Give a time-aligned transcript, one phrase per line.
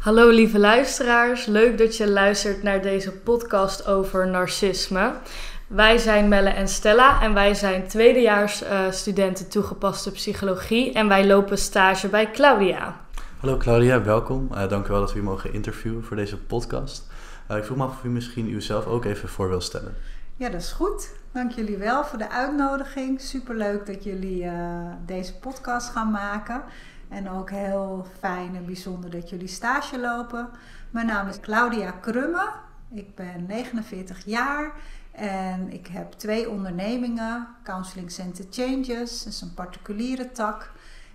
[0.00, 5.12] Hallo lieve luisteraars, leuk dat je luistert naar deze podcast over narcisme.
[5.66, 11.26] Wij zijn Melle en Stella en wij zijn tweedejaars uh, studenten toegepaste psychologie en wij
[11.26, 13.00] lopen stage bij Claudia.
[13.40, 14.48] Hallo Claudia, welkom.
[14.52, 17.10] Uh, dank u wel dat we u mogen interviewen voor deze podcast.
[17.50, 19.94] Uh, ik vroeg me af of u misschien uzelf ook even voor wil stellen.
[20.36, 21.10] Ja, dat is goed.
[21.32, 23.20] Dank jullie wel voor de uitnodiging.
[23.20, 24.50] Superleuk dat jullie
[25.06, 26.62] deze podcast gaan maken.
[27.10, 30.48] En ook heel fijn en bijzonder dat jullie stage lopen.
[30.90, 32.50] Mijn naam is Claudia Krumme.
[32.90, 34.72] Ik ben 49 jaar
[35.12, 37.48] en ik heb twee ondernemingen.
[37.62, 40.70] Counseling Center Changes, dat is een particuliere tak.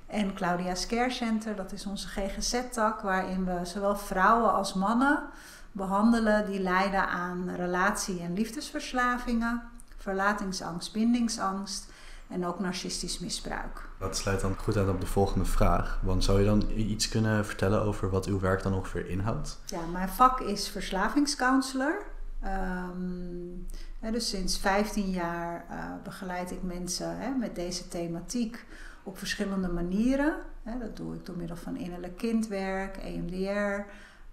[0.07, 5.23] En Claudia's Care Center, dat is onze GGZ-tak, waarin we zowel vrouwen als mannen
[5.71, 9.61] behandelen die lijden aan relatie- en liefdesverslavingen,
[9.97, 11.91] verlatingsangst, bindingsangst
[12.27, 13.89] en ook narcistisch misbruik.
[13.99, 15.99] Dat sluit dan goed aan op de volgende vraag.
[16.03, 19.59] Want zou je dan iets kunnen vertellen over wat uw werk dan ongeveer inhoudt?
[19.65, 22.05] Ja, mijn vak is verslavingscounselor.
[22.43, 23.67] Um,
[24.11, 28.65] dus sinds 15 jaar uh, begeleid ik mensen hè, met deze thematiek
[29.03, 30.35] op verschillende manieren.
[30.63, 33.83] Hè, dat doe ik door middel van innerlijk kindwerk, EMDR,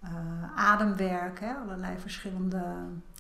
[0.05, 0.11] uh,
[0.57, 2.65] ademwerk, hè, allerlei verschillende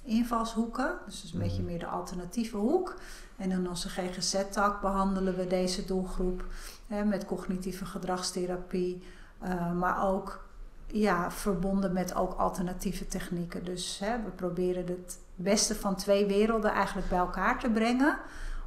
[0.05, 0.99] invalshoeken.
[1.07, 1.71] Dus een beetje mhm.
[1.71, 2.95] meer de alternatieve hoek.
[3.37, 6.45] En in onze GGZ-tak behandelen we deze doelgroep
[6.87, 9.03] hè, met cognitieve gedragstherapie,
[9.45, 10.45] uh, maar ook
[10.87, 13.65] ja, verbonden met ook alternatieve technieken.
[13.65, 18.19] Dus hè, we proberen het beste van twee werelden eigenlijk bij elkaar te brengen.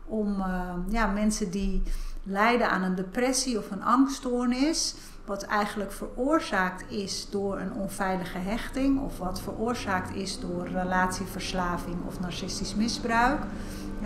[0.05, 1.83] Om uh, ja, mensen die
[2.23, 9.01] lijden aan een depressie of een angststoornis, wat eigenlijk veroorzaakt is door een onveilige hechting
[9.01, 13.41] of wat veroorzaakt is door relatieverslaving of narcistisch misbruik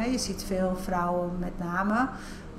[0.03, 2.09] je ziet veel vrouwen met name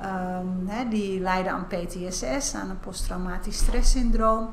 [0.05, 4.49] um, die lijden aan PTSS, aan een posttraumatisch stresssyndroom.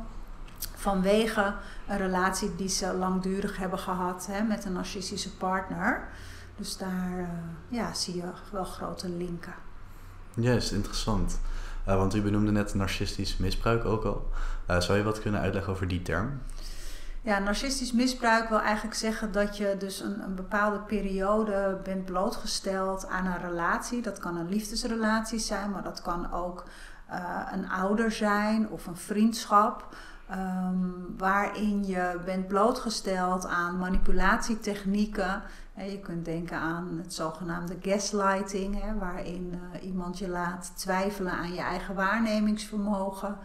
[0.75, 1.53] Vanwege
[1.87, 6.07] een relatie die ze langdurig hebben gehad met een narcistische partner.
[6.55, 7.27] Dus daar uh,
[7.69, 9.53] ja, zie je wel grote linken.
[10.33, 11.39] Juist, interessant.
[11.87, 14.29] Uh, want u benoemde net narcistisch misbruik ook al.
[14.69, 16.41] Uh, zou je wat kunnen uitleggen over die term?
[17.27, 23.25] Ja, narcistisch misbruik wil eigenlijk zeggen dat je dus een, bepaalde periode bent blootgesteld aan
[23.25, 24.01] een relatie.
[24.01, 26.63] Dat kan een liefdesrelatie zijn, maar dat kan ook
[27.11, 29.95] uh, een ouder zijn of een vriendschap.
[30.31, 35.41] Um, waarin je bent blootgesteld aan manipulatietechnieken.
[35.75, 41.53] je kunt denken aan het zogenaamde gaslighting, hè, waarin uh, iemand je laat twijfelen aan
[41.53, 43.37] je eigen waarnemingsvermogen.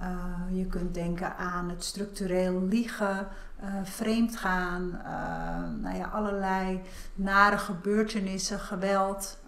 [0.00, 3.28] Uh, je kunt denken aan het structureel liegen,
[3.62, 6.82] uh, vreemd gaan, uh, nou ja, allerlei
[7.14, 9.38] nare gebeurtenissen, geweld,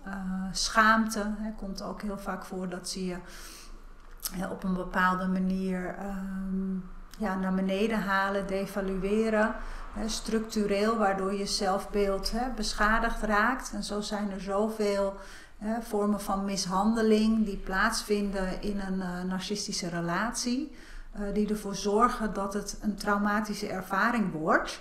[0.52, 1.34] schaamte.
[1.38, 3.16] Het komt ook heel vaak voor dat ze je
[4.50, 6.84] op een bepaalde manier um,
[7.18, 9.54] ja, naar beneden halen, devalueren.
[9.92, 13.72] Hè, structureel, waardoor je zelfbeeld hè, beschadigd raakt.
[13.72, 15.16] En zo zijn er zoveel
[15.80, 20.72] vormen van mishandeling die plaatsvinden in een uh, narcistische relatie,
[21.14, 24.80] uh, die ervoor zorgen dat het een traumatische ervaring wordt.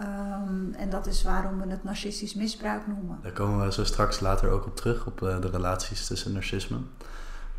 [0.00, 3.18] Um, en dat is waarom we het narcistisch misbruik noemen.
[3.22, 6.76] Daar komen we zo straks later ook op terug, op uh, de relaties tussen narcisme.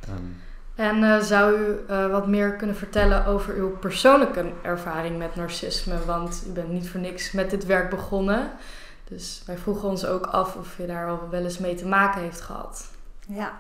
[0.10, 0.36] Um.
[0.76, 6.06] En zou u wat meer kunnen vertellen over uw persoonlijke ervaring met narcisme?
[6.06, 8.52] Want u bent niet voor niks met dit werk begonnen.
[9.08, 12.42] Dus wij vroegen ons ook af of je daar wel eens mee te maken heeft
[12.42, 12.88] gehad.
[13.28, 13.52] Ja,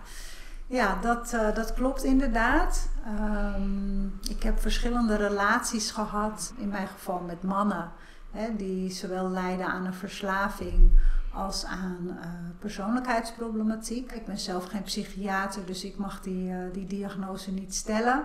[0.67, 2.89] ja dat, uh, dat klopt inderdaad.
[3.07, 7.91] Um, ik heb verschillende relaties gehad, in mijn geval met mannen,
[8.31, 10.91] hè, die zowel lijden aan een verslaving
[11.35, 12.15] als aan uh,
[12.59, 14.11] persoonlijkheidsproblematiek.
[14.11, 18.23] Ik ben zelf geen psychiater, dus ik mag die, uh, die diagnose niet stellen.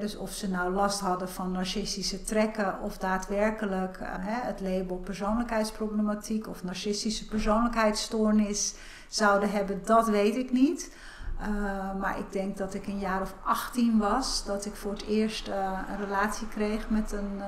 [0.00, 6.48] dus of ze nou last hadden van narcistische trekken of daadwerkelijk uh, het label persoonlijkheidsproblematiek
[6.48, 8.74] of narcistische persoonlijkheidsstoornis
[9.08, 10.96] zouden hebben, dat weet ik niet.
[12.00, 15.48] maar ik denk dat ik een jaar of 18 was, dat ik voor het eerst
[15.48, 17.40] een relatie kreeg met een,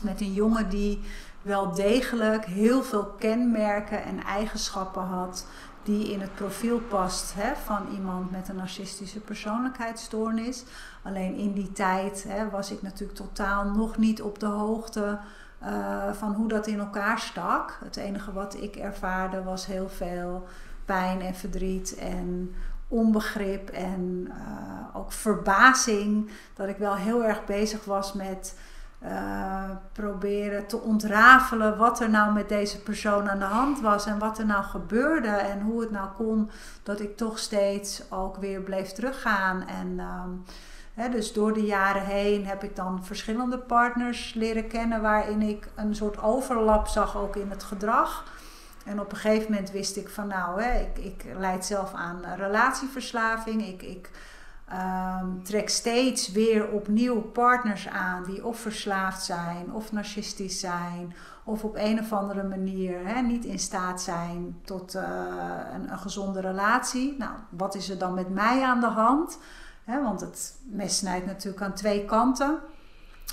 [0.00, 1.00] met een jongen die
[1.42, 5.46] wel degelijk heel veel kenmerken en eigenschappen had
[5.82, 10.64] die in het profiel past hè, van iemand met een narcistische persoonlijkheidsstoornis.
[11.02, 15.18] Alleen in die tijd hè, was ik natuurlijk totaal nog niet op de hoogte
[15.62, 17.78] uh, van hoe dat in elkaar stak.
[17.84, 20.46] Het enige wat ik ervaarde was heel veel
[20.84, 22.54] pijn en verdriet en
[22.88, 26.30] onbegrip en uh, ook verbazing.
[26.54, 28.54] Dat ik wel heel erg bezig was met
[29.04, 34.18] uh, proberen te ontrafelen wat er nou met deze persoon aan de hand was en
[34.18, 36.50] wat er nou gebeurde en hoe het nou kon
[36.82, 39.66] dat ik toch steeds ook weer bleef teruggaan.
[39.66, 40.00] En
[41.10, 45.94] dus door de jaren heen heb ik dan verschillende partners leren kennen waarin ik een
[45.94, 48.24] soort overlap zag ook in het gedrag.
[48.84, 52.22] En op een gegeven moment wist ik van nou, hè, ik, ik leid zelf aan
[52.36, 53.66] relatieverslaving.
[53.66, 54.10] Ik, ik
[54.70, 61.14] ehm, trek steeds weer opnieuw partners aan die of verslaafd zijn of narcistisch zijn.
[61.44, 65.02] Of op een of andere manier niet in staat zijn tot uh,
[65.72, 67.16] een, gezonde relatie.
[67.18, 69.38] Nou, wat is er dan met mij aan de hand?
[69.84, 72.58] Want het mes snijdt natuurlijk aan twee kanten.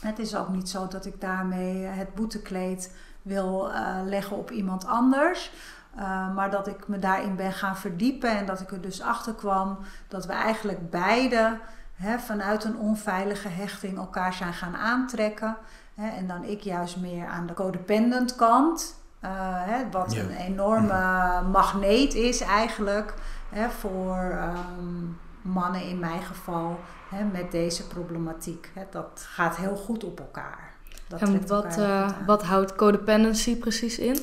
[0.01, 2.91] Het is ook niet zo dat ik daarmee het boetekleed
[3.21, 5.51] wil uh, leggen op iemand anders.
[5.99, 9.33] Uh, maar dat ik me daarin ben gaan verdiepen en dat ik er dus achter
[9.33, 9.77] kwam
[10.07, 11.57] dat we eigenlijk beide
[11.95, 15.57] hè, vanuit een onveilige hechting elkaar zijn gaan aantrekken.
[15.95, 18.95] Hè, en dan ik juist meer aan de codependent kant.
[19.23, 20.21] Uh, hè, wat ja.
[20.21, 23.13] een enorme magneet is eigenlijk
[23.49, 24.39] hè, voor
[24.77, 26.79] um, mannen in mijn geval
[27.09, 28.71] hè, met deze problematiek.
[28.73, 30.75] Hè, dat gaat heel goed op elkaar.
[31.07, 34.17] Dat en wat, uh, wat houdt codependency precies in?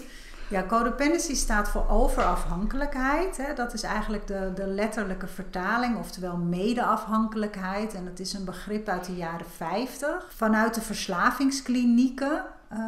[0.49, 3.37] Ja, codependency staat voor overafhankelijkheid.
[3.37, 3.55] Hè.
[3.55, 7.95] Dat is eigenlijk de, de letterlijke vertaling, oftewel medeafhankelijkheid.
[7.95, 10.27] En dat is een begrip uit de jaren 50.
[10.37, 12.79] Vanuit de verslavingsklinieken uh,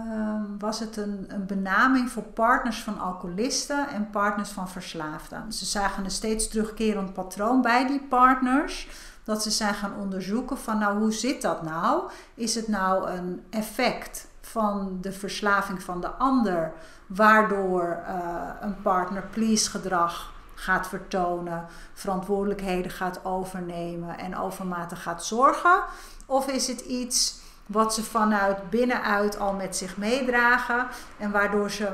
[0.59, 5.53] was het een, een benaming voor partners van alcoholisten en partners van verslaafden.
[5.53, 8.89] Ze zagen een steeds terugkerend patroon bij die partners
[9.25, 12.11] dat ze zijn gaan onderzoeken van nou hoe zit dat nou?
[12.35, 16.73] Is het nou een effect van de verslaving van de ander,
[17.07, 25.83] waardoor uh, een partner please gedrag gaat vertonen, verantwoordelijkheden gaat overnemen en overmatig gaat zorgen?
[26.27, 30.87] Of is het iets wat ze vanuit binnenuit al met zich meedragen
[31.19, 31.93] en waardoor ze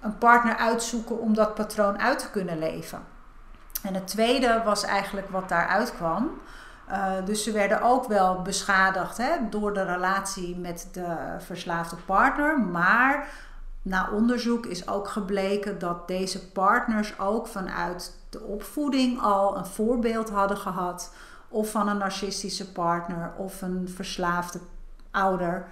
[0.00, 3.04] een partner uitzoeken om dat patroon uit te kunnen leven?
[3.82, 6.30] En het tweede was eigenlijk wat daaruit kwam.
[6.90, 12.60] Uh, dus ze werden ook wel beschadigd hè, door de relatie met de verslaafde partner.
[12.60, 13.28] Maar
[13.82, 20.30] na onderzoek is ook gebleken dat deze partners ook vanuit de opvoeding al een voorbeeld
[20.30, 21.14] hadden gehad.
[21.48, 24.60] Of van een narcistische partner of een verslaafde
[25.10, 25.68] ouder.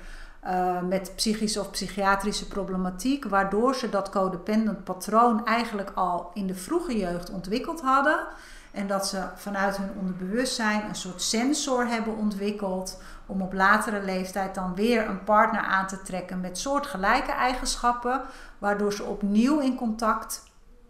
[0.46, 6.54] Uh, met psychische of psychiatrische problematiek, waardoor ze dat codependent patroon eigenlijk al in de
[6.54, 8.26] vroege jeugd ontwikkeld hadden.
[8.74, 14.54] En dat ze vanuit hun onderbewustzijn een soort sensor hebben ontwikkeld om op latere leeftijd
[14.54, 18.22] dan weer een partner aan te trekken met soortgelijke eigenschappen,
[18.58, 20.42] waardoor ze opnieuw in contact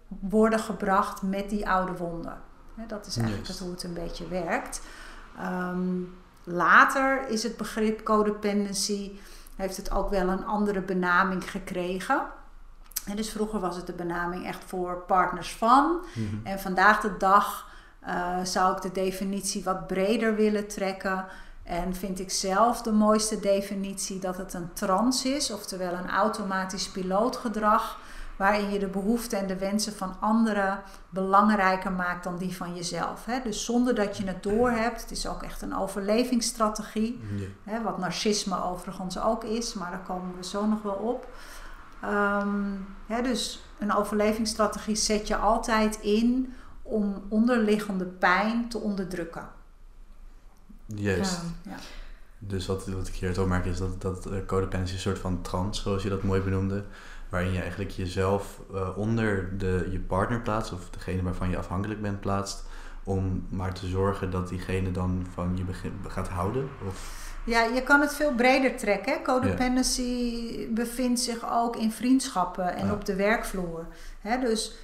[0.09, 2.41] worden gebracht met die oude wonden.
[2.87, 3.59] Dat is eigenlijk yes.
[3.59, 4.81] hoe het een beetje werkt.
[5.41, 9.13] Um, later is het begrip codependency,
[9.57, 12.23] heeft het ook wel een andere benaming gekregen.
[13.07, 15.85] En dus vroeger was het de benaming echt voor partners van.
[16.15, 16.41] Mm -hmm.
[16.45, 17.73] En vandaag de dag
[18.07, 21.25] uh, zou ik de definitie wat breder willen trekken.
[21.63, 26.89] En vind ik zelf de mooiste definitie dat het een trans is, oftewel een automatisch
[26.89, 27.99] pilootgedrag,
[28.37, 33.25] waarin je de behoeften en de wensen van anderen belangrijker maakt dan die van jezelf.
[33.25, 33.41] Hè?
[33.43, 35.01] Dus zonder dat je het doorhebt.
[35.01, 37.21] Het is ook echt een overlevingsstrategie,
[37.65, 37.83] ja.
[37.83, 41.29] wat narcisme overigens ook is, maar daar komen we zo nog wel op.
[42.05, 49.49] Um, hè, dus een overlevingsstrategie zet je altijd in om onderliggende pijn te onderdrukken.
[50.87, 51.41] Juist.
[51.63, 51.71] Ja.
[51.71, 51.77] Ja.
[52.39, 55.83] Dus wat, wat ik hier opmerk is dat, dat uh, codependency een soort van trance,
[55.83, 56.85] zoals je dat mooi benoemde,
[57.29, 62.03] waarin je eigenlijk jezelf uh, onder de, je partner plaatst, of degene waarvan je afhankelijk
[62.03, 62.65] bent plaatst,
[63.05, 66.69] om maar te zorgen dat diegene dan van je begin, gaat houden?
[66.89, 67.23] Of?
[67.45, 69.23] Ja, je kan het veel breder trekken.
[69.23, 70.67] Codependency ja.
[70.71, 73.87] bevindt zich ook in vriendschappen en op de werkvloer.
[74.41, 74.77] Dus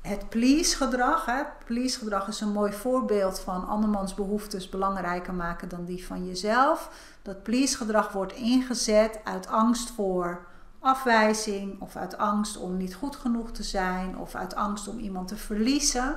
[0.00, 1.26] het please-gedrag.
[1.64, 6.90] Please-gedrag is een mooi voorbeeld van andermans behoeftes belangrijker maken dan die van jezelf.
[7.22, 10.46] Dat please-gedrag wordt ingezet uit angst voor
[10.80, 15.28] afwijzing, of uit angst om niet goed genoeg te zijn, of uit angst om iemand
[15.28, 16.16] te verliezen.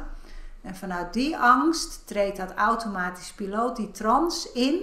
[0.61, 4.81] En vanuit die angst treedt dat automatisch piloot, die trans, in.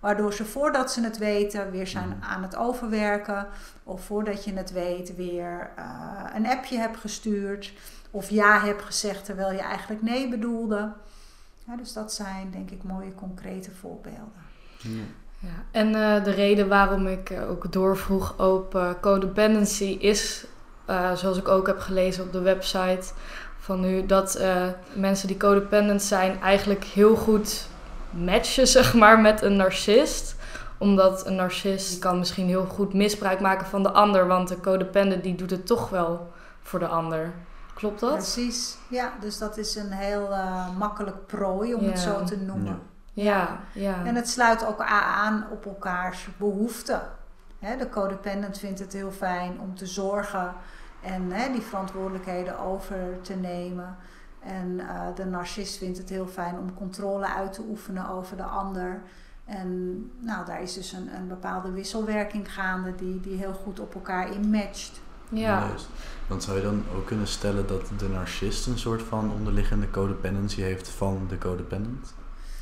[0.00, 2.22] Waardoor ze voordat ze het weten weer zijn mm.
[2.22, 3.46] aan het overwerken.
[3.84, 7.72] Of voordat je het weet weer uh, een appje hebt gestuurd
[8.10, 10.92] of ja heb gezegd terwijl je eigenlijk nee bedoelde.
[11.66, 14.46] Ja, dus dat zijn denk ik mooie concrete voorbeelden.
[14.78, 15.02] Ja.
[15.40, 20.46] Ja, en uh, de reden waarom ik uh, ook doorvroeg op uh, codependency is,
[21.14, 23.12] zoals ik ook heb gelezen op de website
[23.58, 24.40] van nu, dat
[24.94, 27.66] mensen die codependent zijn eigenlijk heel goed
[28.10, 30.36] matchen zeg maar, met een narcist
[30.78, 35.22] omdat een narcist kan misschien heel goed misbruik maken van de ander, want de codependent
[35.22, 37.32] die doet het toch wel voor de ander.
[37.78, 38.12] Klopt dat?
[38.12, 39.12] Precies, ja.
[39.20, 41.88] Dus dat is een heel uh, makkelijk prooi om ja.
[41.88, 42.80] het zo te noemen.
[43.12, 43.24] Ja.
[43.24, 44.04] Ja, ja.
[44.04, 47.00] En het sluit ook aan op elkaars behoeften.
[47.58, 50.54] de codependent vindt het heel fijn om te zorgen
[51.02, 53.96] en die verantwoordelijkheden over te nemen.
[54.40, 58.42] En uh, de narcist vindt het heel fijn om controle uit te oefenen over de
[58.42, 59.02] ander.
[59.44, 63.94] En nou, daar is dus een, een bepaalde wisselwerking gaande die, die heel goed op
[63.94, 65.00] elkaar inmatcht.
[65.28, 65.68] Ja.
[66.26, 70.60] Want zou je dan ook kunnen stellen dat de narcist een soort van onderliggende codependency
[70.60, 72.14] heeft van de codependent?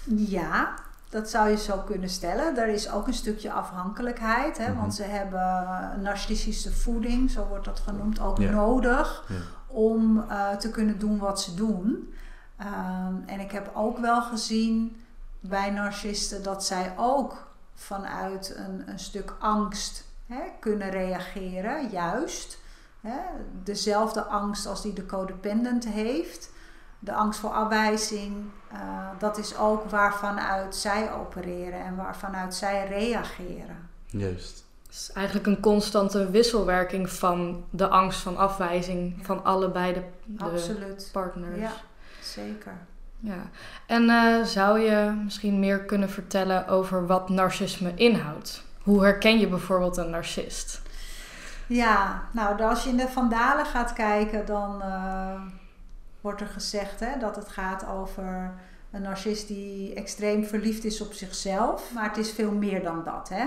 [0.04, 0.74] Ja,
[1.08, 2.56] dat zou je zo kunnen stellen.
[2.56, 4.90] Er is ook een stukje afhankelijkheid, hè, want mhm.
[4.96, 9.24] ze hebben narcistische voeding, zo wordt dat genoemd, ook nodig
[9.66, 12.14] om uh, te kunnen doen wat ze doen.
[12.56, 14.96] Ehm, en ik heb ook wel gezien
[15.40, 22.58] bij narcisten dat zij ook vanuit een, een stuk angst hè, kunnen reageren, juist.
[23.00, 23.18] Hè,
[23.62, 26.50] dezelfde angst als die de codependent heeft.
[26.98, 28.34] De angst voor afwijzing,
[28.72, 33.88] uh, dat is ook waarvanuit zij opereren en waarvanuit zij reageren.
[34.06, 34.64] Juist.
[34.86, 40.96] Het is eigenlijk een constante wisselwerking van de angst van afwijzing van allebei de, de
[41.12, 41.60] partners.
[41.60, 41.72] Ja,
[42.22, 42.72] zeker.
[43.20, 43.50] Ja,
[43.86, 48.64] en uh, zou je misschien meer kunnen vertellen over wat narcisme inhoudt?
[48.86, 50.82] Hoe herken je bijvoorbeeld een narcist?
[51.66, 55.40] Ja, nou, als je in de vandalen gaat kijken, dan uh,
[56.20, 58.54] wordt er gezegd hè, dat het gaat over
[58.90, 61.92] een narcist die extreem verliefd is op zichzelf.
[61.94, 63.28] Maar het is veel meer dan dat.
[63.28, 63.46] Hè?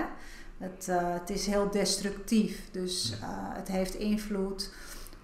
[0.58, 2.70] Het, uh, het is heel destructief.
[2.70, 4.72] Dus uh, het heeft invloed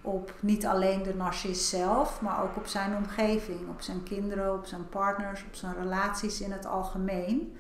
[0.01, 4.67] op niet alleen de narcist zelf, maar ook op zijn omgeving, op zijn kinderen, op
[4.67, 7.57] zijn partners, op zijn relaties in het algemeen.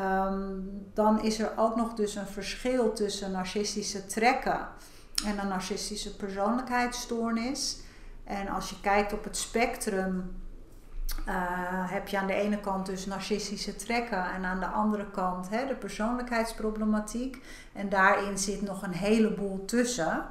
[0.00, 4.68] Um, dan is er ook nog dus een verschil tussen narcistische trekken
[5.24, 7.80] en een narcistische persoonlijkheidsstoornis.
[8.24, 10.42] En als je kijkt op het spectrum,
[11.28, 15.50] uh, heb je aan de ene kant dus narcistische trekken en aan de andere kant
[15.50, 17.44] de persoonlijkheidsproblematiek.
[17.72, 20.24] En daarin zit nog een heleboel tussen.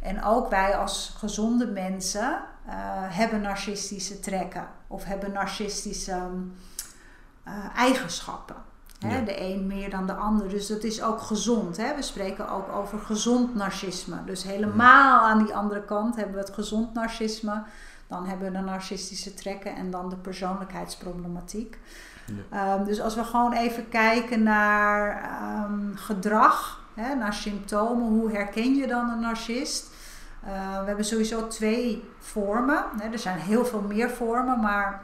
[0.00, 2.72] En ook wij als gezonde mensen uh,
[3.08, 6.28] hebben narcistische trekken of hebben narcistische
[7.48, 8.69] uh, eigenschappen.
[9.06, 9.24] Hè?
[9.24, 10.48] De een meer dan de ander.
[10.48, 11.76] Dus dat is ook gezond.
[11.76, 11.94] Hè?
[11.94, 14.16] We spreken ook over gezond narcisme.
[14.26, 17.62] Dus helemaal aan die andere kant hebben we het gezond narcisme.
[18.06, 21.78] Dan hebben we de narcistische trekken en dan de persoonlijkheidsproblematiek.
[22.50, 22.74] Ja.
[22.74, 25.30] Um, dus als we gewoon even kijken naar
[25.70, 29.90] um, gedrag, hè, naar symptomen, hoe herken je dan een narcist?
[30.44, 32.84] Uh, we hebben sowieso twee vormen.
[32.98, 33.08] Hè.
[33.08, 35.02] Er zijn heel veel meer vormen, maar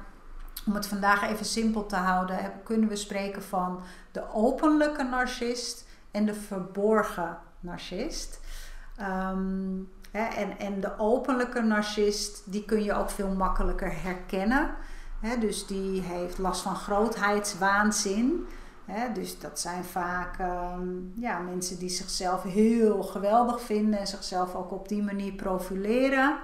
[0.67, 3.81] om het vandaag even simpel te houden, kunnen we spreken van
[4.13, 8.41] de openlijke narcist en de verborgen narcist.
[8.97, 9.79] Ehm,
[10.11, 14.75] hè, en, en de openlijke narcist, die kun je ook veel makkelijker herkennen.
[15.21, 18.47] Hè, dus die heeft last van grootheidswaanzin.
[19.15, 24.73] Dus dat zijn vaak ehm, ja, mensen die zichzelf heel geweldig vinden en zichzelf ook
[24.73, 26.39] op die manier profileren.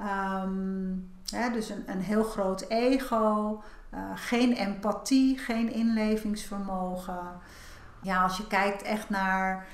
[0.00, 1.10] Um,
[1.52, 3.62] dus een, een heel groot ego,
[3.94, 7.20] uh, geen empathie, geen inlevingsvermogen.
[8.02, 9.66] Ja, als je kijkt echt naar,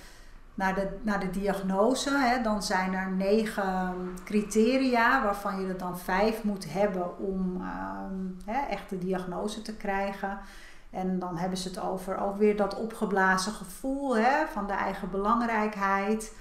[0.54, 3.94] naar, de, naar de diagnose, dan zijn er negen
[4.24, 7.62] criteria waarvan je er dan vijf moet hebben om
[8.44, 10.38] hè, echt de diagnose te krijgen.
[10.90, 14.16] En dan hebben ze het over ook weer dat opgeblazen gevoel
[14.52, 16.32] van de eigen belangrijkheid.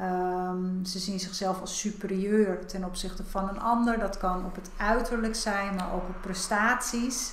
[0.00, 3.98] Um, ze zien zichzelf als superieur ten opzichte van een ander.
[3.98, 7.32] Dat kan op het uiterlijk zijn, maar ook op prestaties.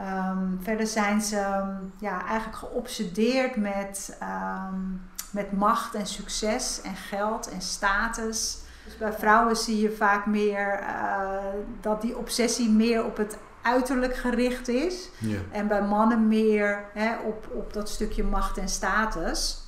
[0.00, 1.64] Um, verder zijn ze
[1.98, 8.58] ja, eigenlijk geobsedeerd met, um, met macht en succes en geld en status.
[8.84, 11.28] Dus bij vrouwen zie je vaak meer uh,
[11.80, 15.08] dat die obsessie meer op het uiterlijk gericht is.
[15.18, 15.38] Ja.
[15.50, 19.63] En bij mannen meer hè, op, op dat stukje macht en status.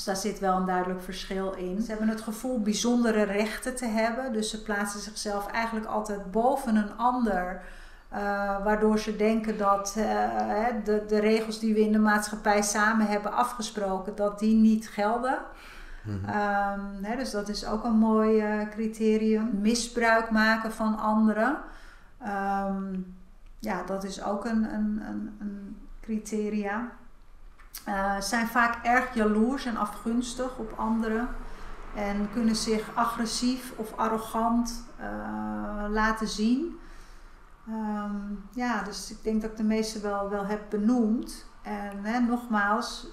[0.00, 1.82] Dus daar zit wel een duidelijk verschil in.
[1.82, 4.32] Ze hebben het gevoel bijzondere rechten te hebben.
[4.32, 7.62] Dus ze plaatsen zichzelf eigenlijk altijd boven een ander.
[8.12, 8.18] Uh,
[8.64, 13.32] waardoor ze denken dat uh, de, de regels die we in de maatschappij samen hebben
[13.32, 15.38] afgesproken, dat die niet gelden.
[16.02, 17.04] Mm -hmm.
[17.06, 19.50] um, dus dat is ook een mooi uh, criterium.
[19.60, 21.58] Misbruik maken van anderen.
[22.22, 23.14] Um,
[23.58, 26.88] ja, dat is ook een, een, een, een criteria.
[27.88, 31.28] Uh, zijn vaak erg jaloers en afgunstig op anderen.
[31.94, 36.78] En kunnen zich agressief of arrogant uh, laten zien.
[37.68, 41.46] Um, ja, dus ik denk dat ik de meeste wel, wel heb benoemd.
[41.62, 43.06] En hè, nogmaals,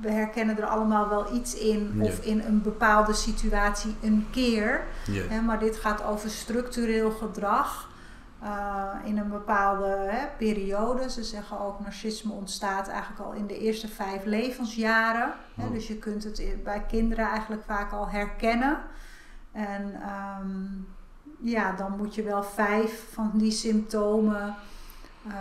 [0.00, 2.00] we herkennen er allemaal wel iets in.
[2.02, 4.84] Of in een bepaalde situatie een keer.
[5.10, 7.87] Hè, maar dit gaat over structureel gedrag.
[8.42, 11.10] Uh, in een bepaalde hè, periode.
[11.10, 15.32] Ze zeggen ook narcisme ontstaat eigenlijk al in de eerste vijf levensjaren.
[15.54, 15.72] Hè, oh.
[15.72, 18.78] dus je kunt het bij kinderen eigenlijk vaak al herkennen.
[19.52, 20.00] En
[20.40, 20.88] um,
[21.40, 24.54] ja, dan moet je wel vijf van die symptomen
[25.26, 25.34] uh,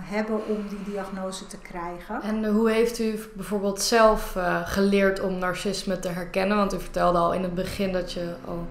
[0.00, 2.22] hebben om die diagnose te krijgen.
[2.22, 6.56] En hoe heeft u bijvoorbeeld zelf uh, geleerd om narcisme te herkennen?
[6.56, 8.68] Want u vertelde al in het begin dat je al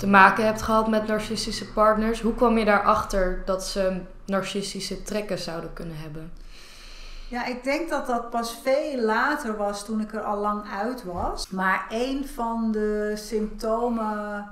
[0.00, 2.20] te maken hebt gehad met narcistische partners.
[2.20, 6.32] Hoe kwam je daarachter dat ze narcistische trekken zouden kunnen hebben?
[7.28, 11.04] Ja, ik denk dat dat pas veel later was toen ik er al lang uit
[11.04, 11.50] was.
[11.50, 14.48] Maar een van de symptomen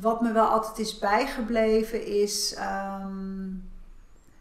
[0.00, 3.50] wat me wel altijd is bijgebleven is ehm,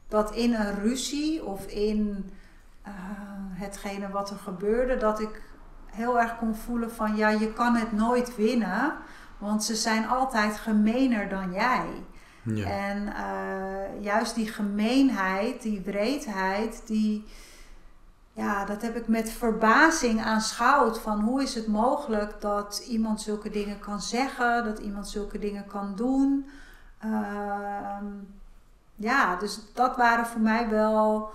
[0.07, 2.31] dat in een ruzie of in
[2.87, 2.93] uh,
[3.53, 5.41] hetgene wat er gebeurde, dat ik
[5.85, 8.93] heel erg kon voelen van ja, je kan het nooit winnen,
[9.41, 11.85] want ze zijn altijd gemener dan jij.
[12.43, 12.67] Ja.
[12.67, 17.25] En uh, juist die gemeenheid, die wreedheid, die,
[18.33, 20.99] ja, dat heb ik met verbazing aanschouwd.
[20.99, 25.67] Van hoe is het mogelijk dat iemand zulke dingen kan zeggen, dat iemand zulke dingen
[25.67, 26.45] kan doen.
[27.05, 27.97] Uh,
[28.95, 31.31] ja, dus dat waren voor mij wel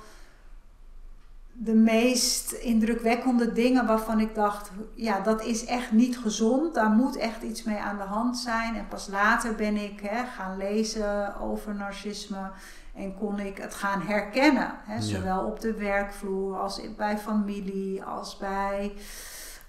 [1.59, 6.75] de meest indrukwekkende dingen waarvan ik dacht, ja, dat is echt niet gezond.
[6.75, 8.77] Daar moet echt iets mee aan de hand zijn.
[8.77, 12.51] En pas later ben ik hè, gaan lezen over narcisme
[12.95, 14.75] en kon ik het gaan herkennen.
[14.85, 18.93] Hè, zowel op de werkvloer als bij familie, als bij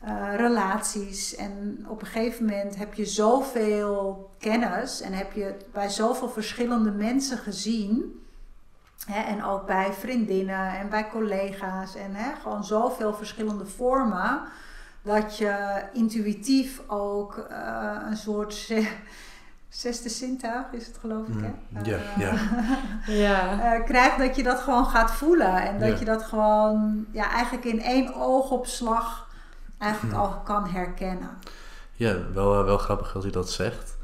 [0.05, 1.35] uh, relaties.
[1.35, 6.91] En op een gegeven moment heb je zoveel kennis en heb je bij zoveel verschillende
[6.91, 8.21] mensen gezien.
[9.07, 14.41] Hè, en ook bij vriendinnen en bij collega's en hè, gewoon zoveel verschillende vormen.
[15.01, 18.53] Dat je intuïtief ook uh, een soort
[19.69, 21.53] zesde zintuig is het geloof ik hè?
[21.69, 22.33] Mm, ja, uh, ja.
[23.07, 23.53] ja.
[23.77, 25.61] Uh, krijgt dat je dat gewoon gaat voelen.
[25.61, 29.27] En dat je dat gewoon ja, eigenlijk in één oogopslag
[29.77, 31.29] eigenlijk al kan herkennen.
[31.93, 33.96] Ja, wel, eh, wel grappig als u dat zegt.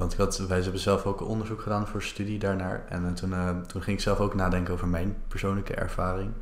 [0.00, 2.84] Want ik had, wij hebben zelf ook onderzoek gedaan voor studie daarnaar.
[2.88, 6.32] En eh, toen, uh, toen ging ik zelf ook nadenken over mijn persoonlijke ervaring.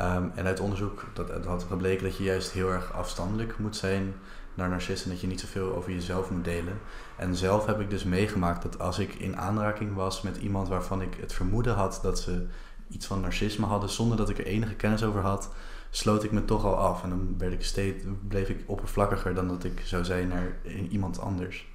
[0.00, 3.76] Um, en uit onderzoek dat, dat had gebleken dat je juist heel erg afstandelijk moet
[3.76, 4.14] zijn
[4.54, 5.10] naar narcisten.
[5.10, 6.78] Dat je niet zoveel over jezelf moet delen.
[7.16, 11.02] En zelf heb ik dus meegemaakt dat als ik in aanraking was met iemand waarvan
[11.02, 12.46] ik het vermoeden had dat ze
[12.88, 15.52] iets van narcisme hadden, zonder dat ik er enige kennis over had,
[15.90, 17.02] sloot ik me toch al af.
[17.02, 20.56] En dan werd ik steeds, bleef ik oppervlakkiger dan dat ik zou zijn naar
[20.88, 21.66] iemand anders.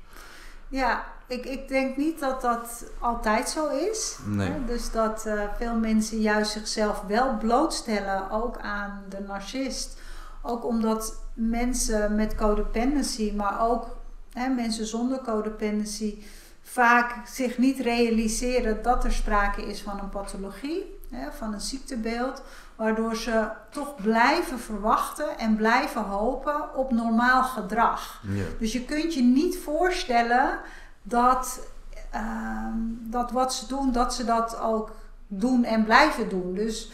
[0.72, 4.18] Ja, ik, ik denk niet dat dat altijd zo is.
[4.26, 4.50] Nee.
[4.50, 4.66] Hè?
[4.66, 10.00] Dus dat uh, veel mensen juist zichzelf wel blootstellen, ook aan de narcist.
[10.42, 13.98] Ook omdat mensen met codependency, maar ook
[14.34, 16.24] hè, mensen zonder codependency,
[16.62, 22.42] vaak zich niet realiseren dat er sprake is van een pathologie, hè, van een ziektebeeld
[22.82, 28.22] waardoor ze toch blijven verwachten en blijven hopen op normaal gedrag.
[28.28, 28.44] Ja.
[28.60, 30.60] Dus je kunt je niet voorstellen
[31.02, 31.68] dat,
[32.16, 32.66] uh,
[33.00, 34.92] dat wat ze doen, dat ze dat ook
[35.28, 36.54] doen en blijven doen.
[36.54, 36.92] Dus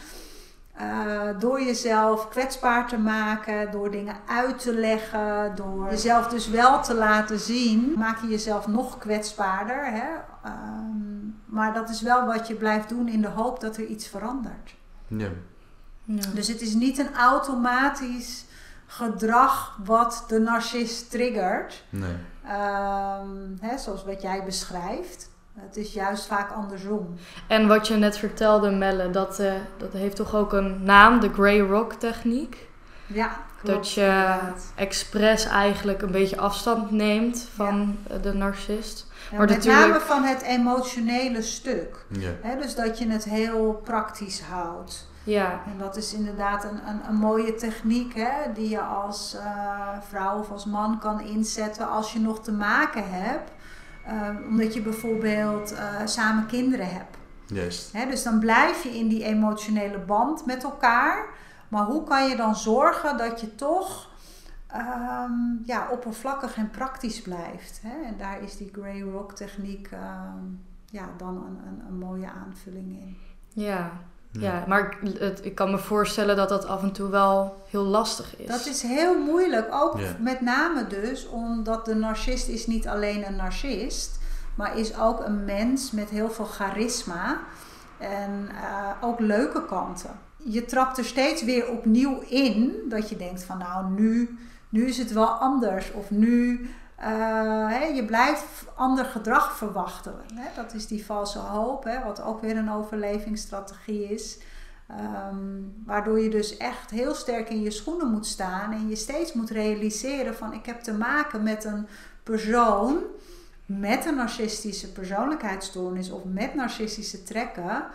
[0.80, 6.82] uh, door jezelf kwetsbaar te maken, door dingen uit te leggen, door jezelf dus wel
[6.82, 9.84] te laten zien, maak je jezelf nog kwetsbaarder.
[9.84, 10.08] Hè?
[10.46, 14.08] Um, maar dat is wel wat je blijft doen in de hoop dat er iets
[14.08, 14.74] verandert.
[15.06, 15.28] Ja.
[16.16, 16.30] Ja.
[16.34, 18.44] Dus het is niet een automatisch
[18.86, 21.84] gedrag wat de narcist triggert.
[21.90, 22.16] Nee.
[22.44, 25.30] Um, hè, zoals wat jij beschrijft.
[25.60, 27.14] Het is juist vaak andersom.
[27.48, 31.32] En wat je net vertelde, Melle, dat, uh, dat heeft toch ook een naam, de
[31.32, 32.68] Grey Rock techniek?
[33.06, 34.38] Ja, klopt, Dat je
[34.74, 38.18] expres eigenlijk een beetje afstand neemt van ja.
[38.18, 39.06] de narcist.
[39.30, 39.86] Ja, maar met natuurlijk...
[39.86, 42.04] name van het emotionele stuk.
[42.08, 42.30] Ja.
[42.40, 45.08] Hè, dus dat je het heel praktisch houdt.
[45.28, 45.60] Ja.
[45.66, 50.38] En dat is inderdaad een, een, een mooie techniek hè, die je als uh, vrouw
[50.38, 53.50] of als man kan inzetten als je nog te maken hebt.
[54.06, 57.16] Uh, omdat je bijvoorbeeld uh, samen kinderen hebt.
[57.46, 57.92] Juist.
[57.92, 61.26] Hè, dus dan blijf je in die emotionele band met elkaar.
[61.68, 64.10] Maar hoe kan je dan zorgen dat je toch
[64.74, 67.80] um, ja, oppervlakkig en praktisch blijft?
[67.82, 68.06] Hè?
[68.06, 73.00] En daar is die Grey Rock techniek um, ja, dan een, een, een mooie aanvulling
[73.00, 73.16] in.
[73.48, 73.90] Ja,
[74.30, 78.36] ja, maar het, ik kan me voorstellen dat dat af en toe wel heel lastig
[78.36, 78.46] is.
[78.46, 79.68] Dat is heel moeilijk.
[79.70, 84.18] Ook met name dus omdat de narcist is niet alleen een narcist,
[84.54, 87.38] maar is ook een mens met heel veel charisma
[87.98, 90.10] en uh, ook leuke kanten.
[90.36, 94.38] Je trapt er steeds weer opnieuw in dat je denkt van nou nu,
[94.68, 100.14] nu is het wel anders of nu uh, je blijft ander gedrag verwachten.
[100.34, 100.48] Hè?
[100.54, 102.04] Dat is die valse hoop, hè?
[102.04, 104.38] wat ook weer een overlevingsstrategie is.
[104.88, 105.36] Ehm,
[105.84, 109.50] waardoor je dus echt heel sterk in je schoenen moet staan en je steeds moet
[109.50, 111.86] realiseren van ik heb te maken met een
[112.22, 113.02] persoon
[113.68, 117.86] met een narcistische persoonlijkheidsstoornis of met narcistische trekken,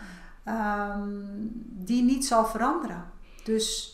[0.43, 1.09] ehm,
[1.69, 3.03] die niet zal veranderen.
[3.43, 3.92] Dus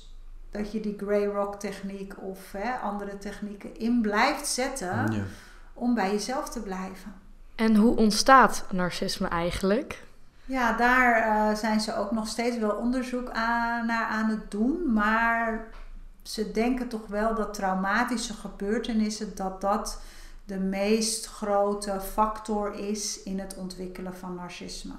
[0.52, 5.26] dat je die grey rock techniek of hè, andere technieken in blijft zetten
[5.74, 7.14] om bij jezelf te blijven.
[7.56, 10.04] En hoe ontstaat narcisme eigenlijk?
[10.46, 14.94] Ja, daar uh, zijn ze ook nog steeds wel onderzoek aan, naar aan het doen.
[14.94, 15.68] Maar
[16.22, 20.02] ze denken toch wel dat traumatische gebeurtenissen, dat dat
[20.46, 24.94] de meest grote factor is in het ontwikkelen van narcisme.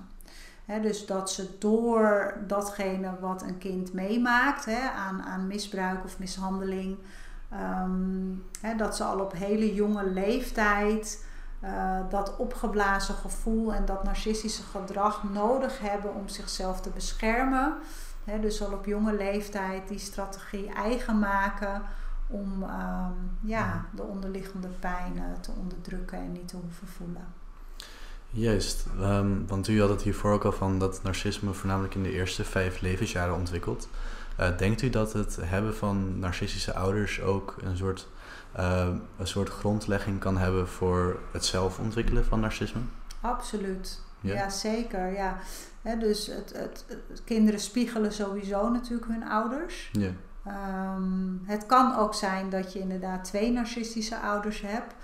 [0.78, 6.98] Dus dat ze door datgene wat een kind meemaakt aan, aan misbruik of mishandeling,
[7.85, 8.44] um,
[8.76, 11.24] dat ze al op hele jonge leeftijd
[11.64, 17.74] uh, dat opgeblazen gevoel en dat narcistische gedrag nodig hebben om zichzelf te beschermen.
[18.40, 21.83] dus al op jonge leeftijd die strategie eigen maken
[22.26, 27.39] om um, ja, de onderliggende pijnen te onderdrukken en niet te hoeven voelen.
[28.30, 32.12] Juist, um, want u had het hiervoor ook al van dat narcisme voornamelijk in de
[32.12, 33.88] eerste vijf levensjaren ontwikkelt.
[34.40, 38.08] Uh, denkt u dat het hebben van narcistische ouders ook een soort
[38.58, 38.88] uh,
[39.18, 42.80] een soort grondlegging kan hebben voor het zelf ontwikkelen van narcisme?
[43.20, 44.00] Absoluut.
[44.20, 45.12] Ja, zeker.
[45.12, 45.38] Ja.
[45.98, 46.84] dus het, het,
[47.24, 49.90] kinderen spiegelen sowieso natuurlijk hun ouders.
[49.92, 50.10] Ja.
[50.44, 54.94] Ehm, het kan ook zijn dat je inderdaad twee narcistische ouders hebt.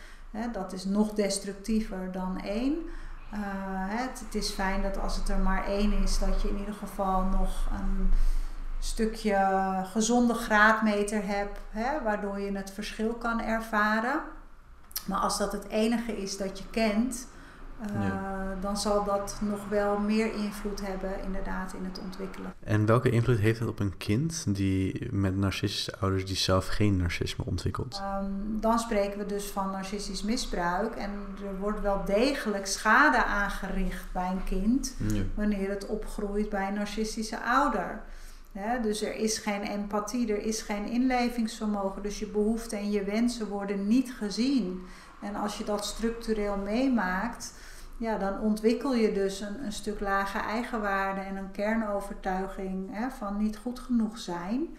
[0.52, 2.76] dat is nog destructiever dan één.
[3.36, 3.42] Uh,
[4.00, 6.74] het, het, is fijn dat als het er maar één is, dat je in ieder
[6.74, 8.12] geval nog een
[8.78, 9.38] stukje
[9.92, 14.20] gezonde graadmeter hebt, hè, waardoor je het verschil kan ervaren.
[15.04, 17.26] Maar als dat het enige is dat je kent,
[17.94, 18.12] uh,
[18.60, 22.54] dan zal dat nog wel meer invloed hebben inderdaad in het ontwikkelen.
[22.64, 26.96] En welke invloed heeft het op een kind die met narcistische ouders die zelf geen
[26.96, 28.02] narcisme ontwikkelt?
[28.22, 31.10] Um, dan spreken we dus van narcistisch misbruik en
[31.46, 34.96] er wordt wel degelijk schade aangericht bij een kind
[35.34, 38.02] wanneer het opgroeit bij een narcistische ouder
[38.82, 42.02] dus er is geen empathie, er is geen inlevingsvermogen.
[42.02, 44.82] Dus je behoeften en je wensen worden niet gezien.
[45.20, 47.52] En als je dat structureel meemaakt,
[47.96, 53.56] ja, dan ontwikkel je dus een, een stuk lage eigenwaarde en een kernovertuiging van niet
[53.56, 54.76] goed genoeg zijn.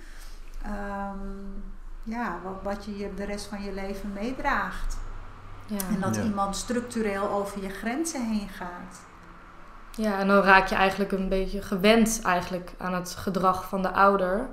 [0.66, 1.64] Um,
[2.04, 4.98] ja, wat, wat je de rest van je leven meedraagt.
[5.66, 5.78] Ja.
[5.94, 9.06] En dat iemand structureel over je grenzen heen gaat.
[9.96, 13.92] Ja, en dan raak je eigenlijk een beetje gewend eigenlijk aan het gedrag van de
[13.92, 14.50] ouder.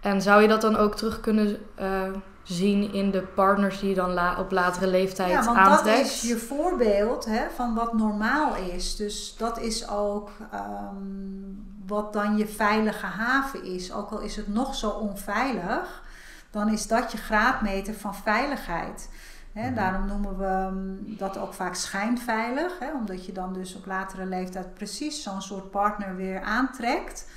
[0.00, 2.02] En zou je dat dan ook terug kunnen uh,
[2.46, 5.96] zien in de partners die je dan la op latere leeftijd ja, want aantrekt?
[5.96, 8.96] dat is je voorbeeld hè, van wat normaal is.
[8.96, 13.92] Dus dat is ook um, wat dan je veilige haven is.
[13.92, 16.02] Ook al is het nog zo onveilig,
[16.50, 19.08] dan is dat je graadmeter van veiligheid.
[19.52, 19.74] Mhm.
[19.74, 24.74] Daarom noemen we ehm, dat ook vaak schijnveilig, omdat je dan dus op latere leeftijd
[24.74, 27.28] precies zo'n soort partner weer aantrekt,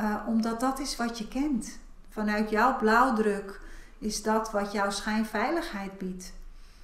[0.00, 1.78] uh, omdat dat is wat je kent.
[2.08, 3.60] Vanuit jouw blauwdruk
[3.98, 6.32] is dat wat jouw schijnveiligheid biedt,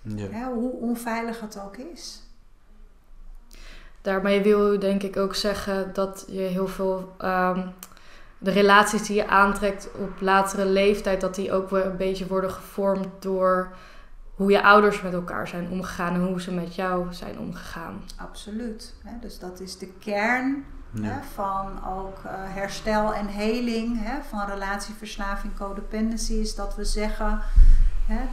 [0.03, 0.53] ja.
[0.53, 2.23] hoe onveilig het ook is.
[4.03, 7.73] Daarmee wil u denk ik ook zeggen dat je heel veel um,
[8.39, 12.51] de relaties die je aantrekt op latere leeftijd, dat die ook weer een beetje worden
[12.51, 13.69] gevormd door
[14.35, 18.03] hoe je ouders met elkaar zijn omgegaan en hoe ze met jou zijn omgegaan.
[18.17, 18.95] Absoluut.
[19.21, 20.65] Dus dat is de kern
[21.35, 26.33] van ook eh, herstel en heling van relatieverslaving, codependency.
[26.33, 27.41] Is dat we zeggen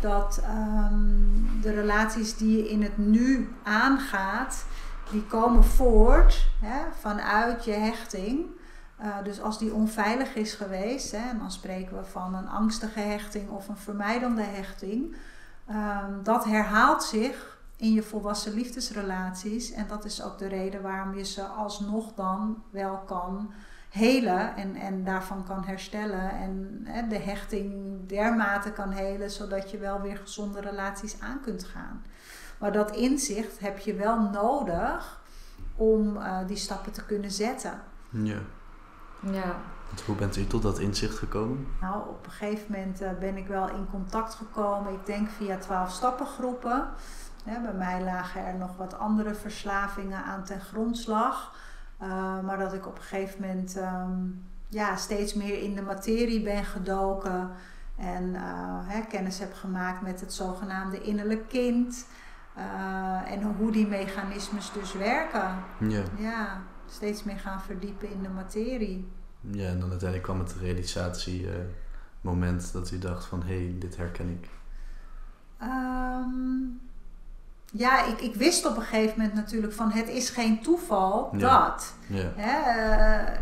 [0.01, 4.65] dat ehm, de relaties die je in het nu aangaat,
[5.11, 6.47] die komen voort
[6.99, 8.45] vanuit je hechting.
[9.01, 12.99] Uh, dus als die onveilig is geweest, hè, en dan spreken we van een angstige
[12.99, 15.15] hechting of een vermijdende hechting,
[15.75, 19.71] Um, dat herhaalt zich in je volwassen liefdesrelaties.
[19.71, 23.51] En dat is ook de reden waarom je ze alsnog dan wel kan
[23.89, 26.31] helen en, en daarvan kan herstellen.
[26.31, 31.63] En hè, de hechting dermate kan helen, zodat je wel weer gezonde relaties aan kunt
[31.63, 32.03] gaan.
[32.57, 35.21] Maar dat inzicht heb je wel nodig
[35.75, 37.81] om uh, die stappen te kunnen zetten.
[38.09, 38.39] Ja.
[39.31, 39.55] Ja.
[40.05, 41.67] Hoe bent u tot dat inzicht gekomen?
[41.81, 44.93] Nou, op een gegeven moment uh, ben ik wel in contact gekomen.
[44.93, 46.89] Ik denk via twaalf stappengroepen.
[47.43, 51.55] Bij mij lagen er nog wat andere verslavingen aan ten grondslag.
[52.01, 52.07] Uh,
[52.39, 56.65] maar dat ik op een gegeven moment um, ja, steeds meer in de materie ben
[56.65, 57.49] gedoken.
[57.97, 58.33] En
[58.85, 62.05] hè, kennis heb gemaakt met het zogenaamde innerlijk kind.
[63.25, 65.55] en hoe die mechanismes dus werken.
[65.79, 66.03] Ja.
[66.17, 69.11] ja, steeds meer gaan verdiepen in de materie.
[69.41, 71.47] Ja, en dan uiteindelijk kwam het realisatie
[72.21, 74.49] moment dat u dacht van hé, hey, dit herken ik.
[75.57, 76.79] Ehm,
[77.71, 81.93] ja, ik, ik wist op een gegeven moment natuurlijk van het is geen toeval dat.
[82.07, 82.31] Ja.
[82.35, 82.55] Hè,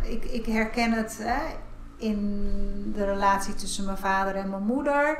[0.04, 1.56] uh, ik, ik herken het hè,
[1.96, 5.18] in de relatie tussen mijn vader en mijn moeder.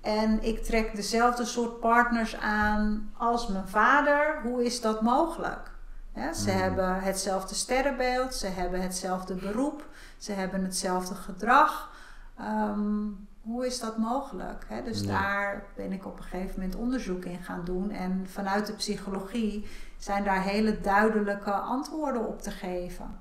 [0.00, 4.40] En ik trek dezelfde soort partners aan als mijn vader.
[4.42, 5.70] Hoe is dat mogelijk?
[6.14, 6.56] Ze mm.
[6.56, 11.90] hebben hetzelfde sterrenbeeld, ze hebben hetzelfde beroep, ze hebben hetzelfde gedrag.
[12.38, 13.06] Ehm,
[13.42, 14.64] hoe is dat mogelijk?
[14.68, 14.82] Hè?
[14.82, 17.90] Dus daar ben ik op een gegeven moment onderzoek in gaan doen.
[17.90, 23.20] En vanuit de psychologie zijn daar hele duidelijke antwoorden op te geven.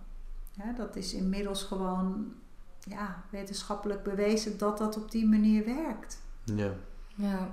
[0.77, 2.33] dat is inmiddels gewoon
[2.79, 6.21] ja, wetenschappelijk bewezen dat dat op die manier werkt.
[6.43, 6.71] Ja.
[7.15, 7.49] ja.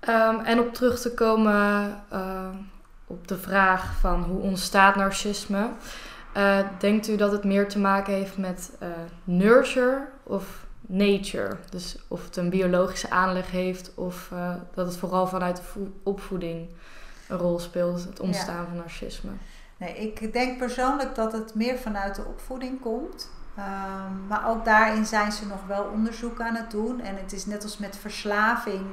[0.00, 2.48] Ehm, en op terug te komen uh,
[3.06, 5.68] op de vraag van hoe ontstaat narcisme.
[6.36, 8.88] Uh, denkt u dat het meer te maken heeft met uh,
[9.24, 11.56] nurture of nature.
[11.70, 16.68] Dus of het een biologische aanleg heeft of uh, dat het vooral vanuit de opvoeding
[17.28, 19.30] een rol speelt, het ontstaan van narcisme.
[19.76, 23.30] Nee, ik denk persoonlijk dat het meer vanuit de opvoeding komt.
[23.58, 27.00] Um, maar ook daarin zijn ze nog wel onderzoek aan het doen.
[27.00, 28.86] En het is net als met verslaving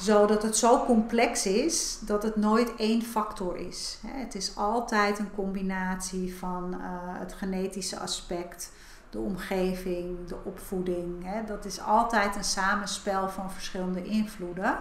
[0.00, 3.98] zo dat het zo complex is dat het nooit één factor is.
[4.06, 6.80] Het is altijd een combinatie van uh,
[7.18, 8.72] het genetische aspect,
[9.10, 11.26] de omgeving, de opvoeding.
[11.46, 14.78] Dat is altijd een samenspel van verschillende invloeden.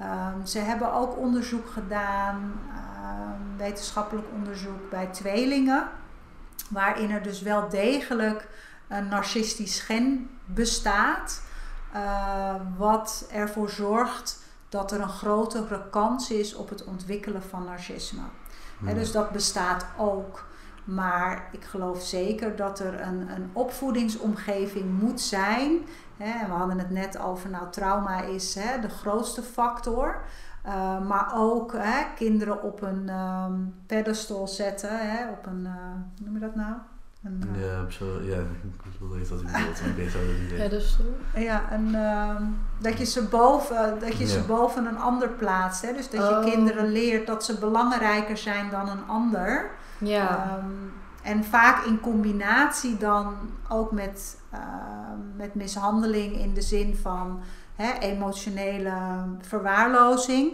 [0.00, 5.88] Um, ze hebben ook onderzoek gedaan, um, wetenschappelijk onderzoek bij tweelingen,
[6.68, 8.48] waarin er dus wel degelijk
[8.88, 11.42] een narcistisch gen bestaat,
[11.94, 14.41] uh, wat ervoor zorgt
[14.72, 18.22] dat er een grotere kans is op het ontwikkelen van narcisme.
[18.78, 18.94] Hmm.
[18.94, 20.50] dus dat bestaat ook.
[20.84, 25.78] Maar ik geloof zeker dat er een, een opvoedingsomgeving moet zijn.
[26.16, 30.22] Hè, we hadden het net over, nou, trauma is hè, de grootste factor.
[30.66, 35.72] Uh, maar ook hè, kinderen op een um, pedestal zetten, hè, op een, uh,
[36.16, 36.74] hoe noem je dat nou?
[37.24, 41.04] Uh, ja, zo, ja, ik u bedoelt, ik weet wat u Pedestal?
[41.34, 42.36] Ja, een, uh,
[42.78, 44.30] dat je, ze boven, dat je ja.
[44.30, 45.82] ze boven een ander plaatst.
[45.82, 45.92] Hè?
[45.92, 46.44] Dus dat oh.
[46.44, 49.70] je kinderen leert dat ze belangrijker zijn dan een ander.
[49.98, 50.58] Ja.
[50.58, 53.34] Um, en vaak in combinatie dan
[53.68, 54.60] ook met, uh,
[55.36, 57.40] met mishandeling in de zin van
[57.74, 58.92] hè, emotionele
[59.40, 60.52] verwaarlozing.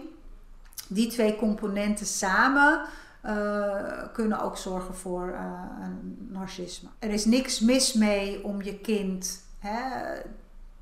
[0.87, 2.81] Die twee componenten samen
[3.29, 6.89] uh, kunnen ook zorgen voor uh, een narcisme.
[6.99, 9.79] Er is niks mis mee om je kind hè,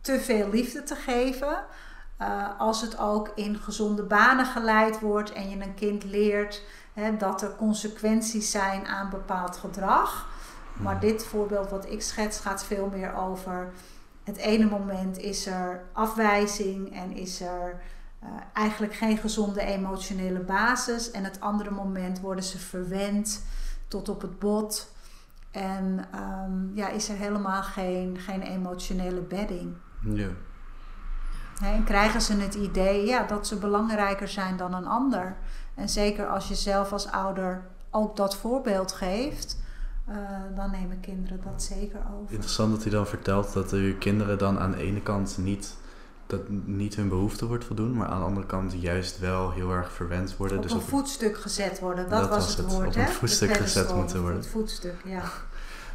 [0.02, 1.66] te veel liefde te geven.
[2.22, 6.64] Uh, als het ook in gezonde banen geleid wordt en je een kind leert
[7.18, 10.28] dat er consequenties zijn aan bepaald gedrag.
[10.74, 11.10] Maar hmm.
[11.10, 13.72] dit voorbeeld wat ik schets gaat veel meer over.
[14.24, 17.82] Het ene moment is er afwijzing en is er
[18.24, 21.12] uh, eigenlijk geen gezonde emotionele basis.
[21.12, 23.44] En het andere moment worden ze verwend
[23.88, 24.96] tot op het bot.
[25.52, 29.74] En um, ja, is er helemaal geen, geen emotionele bedding.
[30.14, 30.28] Ja.
[31.62, 35.36] en krijgen ze het idee ja, dat ze belangrijker zijn dan een ander.
[35.76, 39.58] En zeker als je zelf als ouder ook dat voorbeeld geeft,
[40.10, 40.16] uh,
[40.56, 42.34] dan nemen kinderen dat zeker over.
[42.34, 45.76] Interessant dat hij dan vertelt dat uw kinderen dan aan de ene kant niet,
[46.28, 49.92] dat niet hun behoefte wordt voldoen, maar aan de andere kant juist wel heel erg
[49.92, 50.58] verwend worden.
[50.58, 52.88] Op dus een voetstuk gezet worden, dat, was het, woord.
[52.88, 54.40] Op een voetstuk gezet moeten worden.
[54.40, 55.24] Het voetstuk, ja.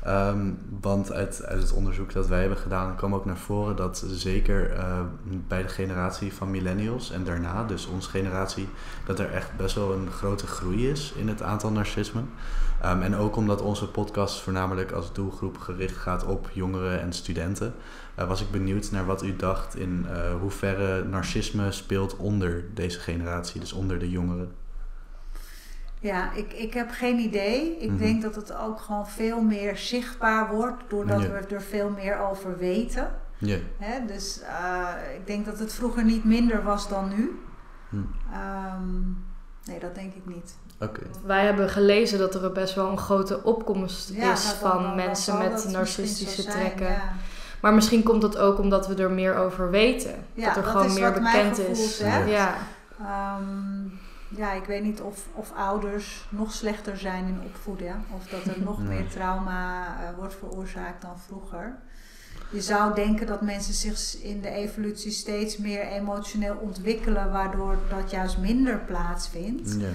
[0.06, 4.04] Um, want uit, uit het onderzoek dat wij hebben gedaan kwam ook naar voren dat
[4.08, 5.00] zeker uh,
[5.48, 8.68] bij de generatie van millennials en daarna, dus onze generatie,
[9.06, 12.20] dat er echt best wel een grote groei is in het aantal narcisme.
[12.84, 17.74] Um, en ook omdat onze podcast voornamelijk als doelgroep gericht gaat op jongeren en studenten,
[18.18, 23.00] uh, was ik benieuwd naar wat u dacht in uh, hoeverre narcisme speelt onder deze
[23.00, 24.61] generatie, dus onder de jongeren.
[26.02, 27.76] Ja, ik, ik heb geen idee.
[27.78, 27.98] Ik mhm.
[27.98, 32.58] denk dat het ook gewoon veel meer zichtbaar wordt doordat we er veel meer over
[32.58, 33.12] weten.
[33.38, 33.56] Ja.
[33.78, 37.42] Hè, dus uh, ik denk dat het vroeger niet minder was dan nu.
[37.88, 37.96] Hm.
[37.96, 39.24] Um,
[39.64, 40.54] nee, dat denk ik niet.
[40.80, 41.06] Okay.
[41.24, 46.44] Wij hebben gelezen dat er best wel een grote opkomst is van mensen met narcistische
[46.44, 46.86] trekken.
[46.86, 47.12] Zijn, ja.
[47.60, 50.14] Maar misschien komt dat ook omdat we er meer over weten.
[50.34, 51.98] Ja, dat er dat gewoon is meer bekend is.
[52.26, 52.54] Ja.
[53.38, 54.00] Um,
[54.36, 58.04] ja, ik weet niet of, of ouders nog slechter zijn in opvoeden.
[58.16, 61.78] Of dat er nog meer trauma uh, wordt veroorzaakt dan vroeger.
[62.50, 68.10] je zou denken dat mensen zich in de evolutie steeds meer emotioneel ontwikkelen, waardoor dat
[68.10, 69.76] juist minder plaatsvindt.
[69.78, 69.88] Ja.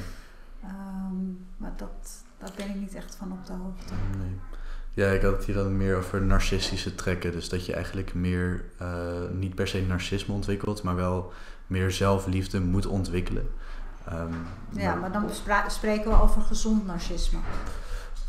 [0.63, 1.15] Ehm,
[1.57, 3.93] maar dat, daar ben ik niet echt van op de hoogte.
[4.17, 4.35] Nee.
[4.93, 7.31] Ja, ik had het hier dan meer over narcistische trekken.
[7.31, 11.31] Dus dat je eigenlijk meer, uh, niet per se narcisme ontwikkelt, maar wel
[11.67, 13.47] meer zelfliefde moet ontwikkelen.
[14.13, 15.29] Um, ja, maar, dan
[15.67, 17.39] spreken we over gezond narcisme.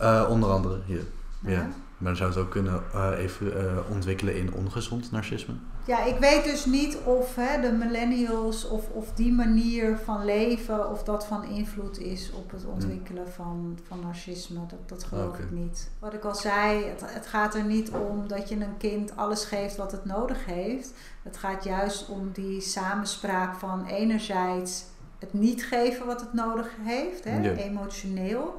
[0.01, 1.05] Uh, onder andere, hier.
[1.41, 1.69] Ja.
[1.99, 5.55] Maar dan zou het ook kunnen uh, even uh, ontwikkelen in ongezond narcisme?
[5.87, 10.91] Ja, ik weet dus niet of hè, de millennials of, of die manier van leven,
[10.91, 14.59] of dat van invloed is op het ontwikkelen van, van narcisme.
[14.67, 15.91] Dat, dat geloof ik niet.
[15.99, 19.45] Wat ik al zei, het, het gaat er niet om dat je een kind alles
[19.45, 20.93] geeft wat het nodig heeft.
[21.23, 24.85] Het gaat juist om die samenspraak van enerzijds
[25.19, 28.57] het niet geven wat het nodig heeft, hè, emotioneel.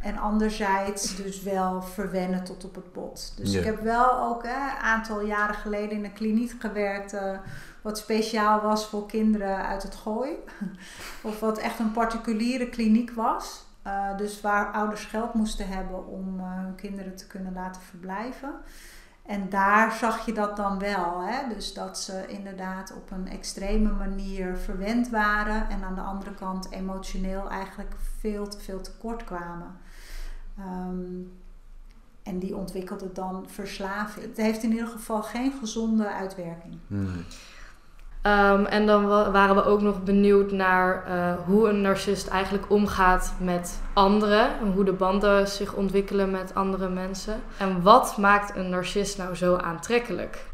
[0.00, 3.32] En anderzijds dus wel verwennen tot op het bot.
[3.36, 7.14] Dus ik heb wel ook een aantal jaren geleden in een kliniek gewerkt.
[7.14, 7.38] Uh,
[7.82, 10.30] wat speciaal was voor kinderen uit het gooi.
[11.22, 13.64] of wat echt een particuliere kliniek was.
[13.86, 18.52] Uh, dus waar ouders geld moesten hebben om uh, hun kinderen te kunnen laten verblijven.
[19.26, 21.22] En daar zag je dat dan wel.
[21.22, 21.54] Hè?
[21.54, 25.68] Dus dat ze inderdaad op een extreme manier verwend waren.
[25.68, 29.78] En aan de andere kant emotioneel eigenlijk veel te veel tekort kwamen.
[30.58, 31.22] Ehm,
[32.22, 34.26] en die ontwikkelde dan verslaving.
[34.26, 36.78] Het heeft in ieder geval geen gezonde uitwerking.
[36.86, 37.24] Nee.
[38.22, 43.34] Ehm, en dan waren we ook nog benieuwd naar uh, hoe een narcist eigenlijk omgaat
[43.38, 44.58] met anderen.
[44.58, 47.40] En hoe de banden zich ontwikkelen met andere mensen.
[47.58, 50.44] En wat maakt een narcist nou zo aantrekkelijk?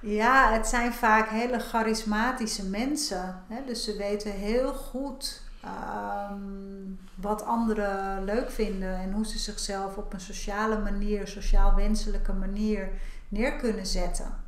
[0.00, 3.42] Ja, het zijn vaak hele charismatische mensen.
[3.48, 3.56] Hè?
[3.66, 10.12] Dus ze weten heel goed Ehm, wat anderen leuk vinden en hoe ze zichzelf op
[10.12, 12.90] een sociale manier, sociaal wenselijke manier
[13.28, 14.46] neer kunnen zetten.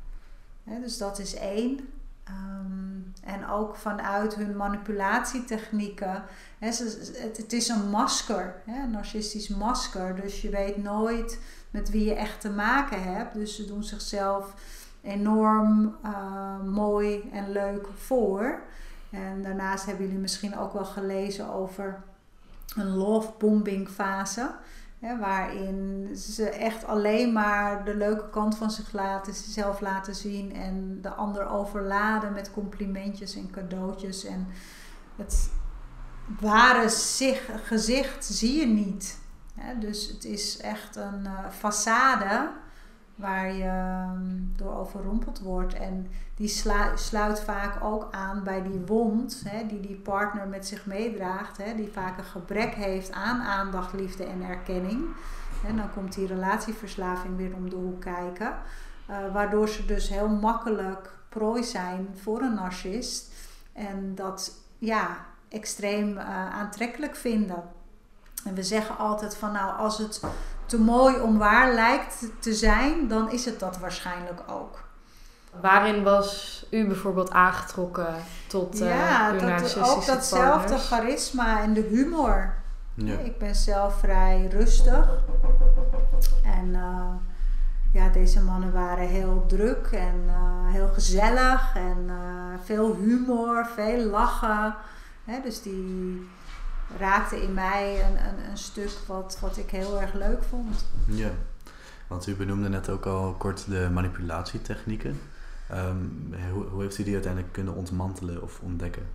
[0.65, 1.89] dus dat is één.
[2.31, 6.25] Ehm, en ook vanuit hun manipulatietechnieken.
[6.59, 10.21] het, het, is een masker, een narcistisch masker.
[10.21, 11.41] Dus je weet nooit
[11.71, 13.35] met wie je echt te maken hebt.
[13.35, 14.55] Dus ze doen zichzelf
[15.03, 18.63] enorm uh, mooi en leuk voor.
[19.11, 22.03] En daarnaast hebben jullie misschien ook wel gelezen over
[22.77, 24.51] een love bombing fase.
[25.01, 31.49] Waarin ze echt alleen maar de leuke kant van zichzelf laten zien en de ander
[31.49, 34.25] overladen met complimentjes en cadeautjes.
[34.25, 34.47] En
[35.17, 35.51] het
[36.41, 39.19] ware zich, gezicht zie je niet.
[39.79, 42.49] dus het is echt een uh, façade
[43.21, 45.75] waar je ehm, door overrompeld wordt.
[45.75, 46.49] En die
[46.95, 51.75] sluit vaak ook aan bij die wond hè, die die partner met zich meedraagt, hè,
[51.75, 55.05] die vaak een gebrek heeft aan aandacht, liefde en erkenning.
[55.67, 58.55] En dan komt die relatieverslaving weer om de hoek kijken.
[59.11, 63.33] Uh, waardoor ze dus heel makkelijk prooi zijn voor een narcist.
[63.73, 67.63] En dat ja, extreem uh, aantrekkelijk vinden.
[68.45, 70.21] En we zeggen altijd van nou, als het
[70.71, 74.79] te mooi om waar lijkt te zijn, dan is het dat waarschijnlijk ook.
[75.61, 78.15] Waarin was u bijvoorbeeld aangetrokken
[78.49, 82.55] tot uh, ja, uw dat, ook datzelfde charisma en de humor.
[82.95, 83.19] Ja.
[83.19, 85.09] Ik ben zelf vrij rustig.
[86.45, 87.05] En uh,
[87.93, 92.11] ja, deze mannen waren heel druk en uh, heel gezellig en
[92.65, 94.75] veel humor, veel lachen.
[95.25, 96.29] Hè, dus die
[96.99, 100.87] raakte in mij een, een, een stuk wat, wat ik heel erg leuk vond.
[101.05, 101.31] Ja,
[102.07, 105.21] want u benoemde net ook al kort de manipulatietechnieken.
[105.73, 109.07] Um, hoe, hoe heeft u die uiteindelijk kunnen ontmantelen of ontdekken?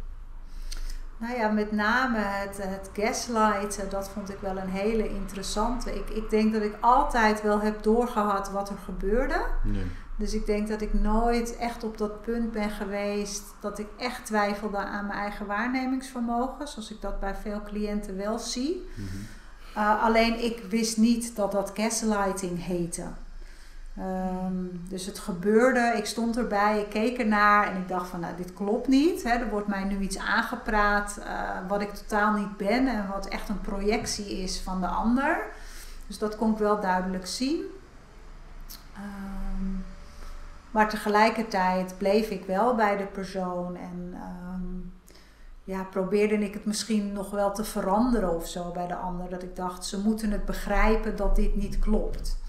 [1.17, 5.95] Nou ja, met name het, het gaslighten, dat vond ik wel een hele interessante.
[5.95, 9.45] Ik, ik denk dat ik altijd wel heb doorgehad wat er gebeurde.
[9.63, 9.91] Nee.
[10.17, 14.25] Dus ik denk dat ik nooit echt op dat punt ben geweest dat ik echt
[14.25, 18.89] twijfelde aan mijn eigen waarnemingsvermogen, zoals ik dat bij veel cliënten wel zie.
[18.95, 19.17] Mhm.
[19.77, 23.03] Uh, alleen ik wist niet dat dat gaslighting heette.
[23.99, 28.35] Um, dus het gebeurde, ik stond erbij, ik keek ernaar en ik dacht van nou
[28.35, 29.23] dit klopt niet.
[29.23, 29.29] Hè.
[29.29, 33.49] Er wordt mij nu iets aangepraat uh, wat ik totaal niet ben en wat echt
[33.49, 35.43] een projectie is van de ander.
[36.07, 37.63] Dus dat kon ik wel duidelijk zien.
[38.97, 39.44] Um,
[40.75, 44.15] maar tegelijkertijd bleef ik wel bij de persoon en
[44.53, 44.93] um,
[45.63, 49.29] ja, probeerde ik het misschien nog wel te veranderen of zo bij de ander.
[49.29, 52.39] Dat ik dacht, ze moeten het begrijpen dat dit niet klopt.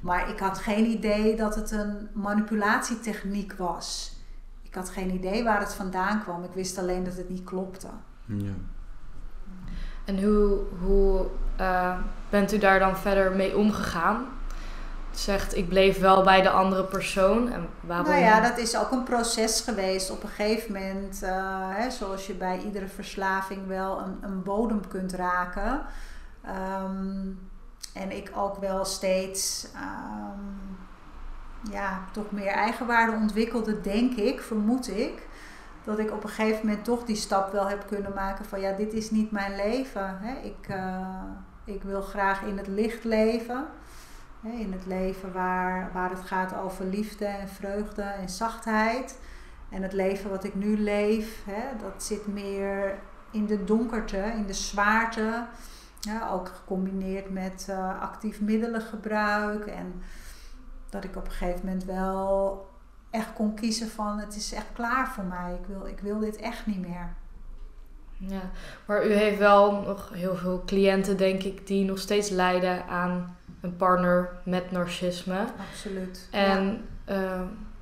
[0.00, 4.16] Maar ik had geen idee dat het een manipulatietechniek was.
[4.62, 6.44] Ik had geen idee waar het vandaan kwam.
[6.44, 7.88] Ik wist alleen dat het niet klopte.
[8.24, 8.54] Ja.
[10.04, 11.26] En hoe, hoe
[11.60, 11.98] uh,
[12.30, 14.24] bent u daar dan verder mee omgegaan?
[15.18, 17.52] Zegt ik bleef wel bij de andere persoon.
[17.52, 18.08] En waarom?
[18.08, 20.10] Nou ja, dat is ook een proces geweest.
[20.10, 21.30] Op een gegeven moment, uh,
[21.76, 25.80] hè, zoals je bij iedere verslaving wel een, een bodem kunt raken.
[26.44, 27.26] Ehm,
[27.94, 30.76] en ik ook wel steeds um,
[31.72, 35.26] ja, toch meer eigenwaarde ontwikkelde, denk ik, vermoed ik.
[35.84, 38.72] Dat ik op een gegeven moment toch die stap wel heb kunnen maken van ja,
[38.72, 40.18] dit is niet mijn leven.
[40.20, 40.34] Hè.
[40.42, 41.22] Ik, uh,
[41.64, 43.66] ik wil graag in het licht leven.
[44.52, 49.18] In het leven waar, waar het gaat over liefde en vreugde en zachtheid.
[49.68, 52.98] En het leven wat ik nu leef, hè, dat zit meer
[53.30, 55.46] in de donkerte, in de zwaarte.
[56.30, 59.66] Ook gecombineerd met uh, actief middelengebruik.
[59.66, 60.02] En
[60.90, 62.66] dat ik op een gegeven moment wel
[63.10, 65.54] echt kon kiezen van het is echt klaar voor mij.
[65.54, 67.14] Ik wil, ik wil dit echt niet meer.
[68.18, 68.40] Ja,
[68.86, 73.36] maar u heeft wel nog heel veel cliënten, denk ik, die nog steeds lijden aan
[73.66, 75.46] een partner met narcisme.
[75.70, 76.28] Absoluut.
[76.30, 77.40] En ja, uh,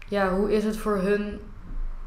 [0.09, 1.41] ja hoe is het voor hun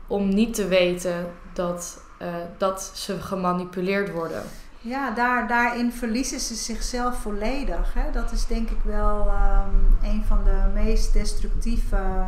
[0.07, 4.43] om niet te weten dat, uh, dat ze gemanipuleerd worden?
[4.79, 7.93] Ja, daar, daarin verliezen ze zichzelf volledig.
[7.93, 8.11] Hè?
[8.11, 12.25] Dat is denk ik wel um, een van de meest destructieve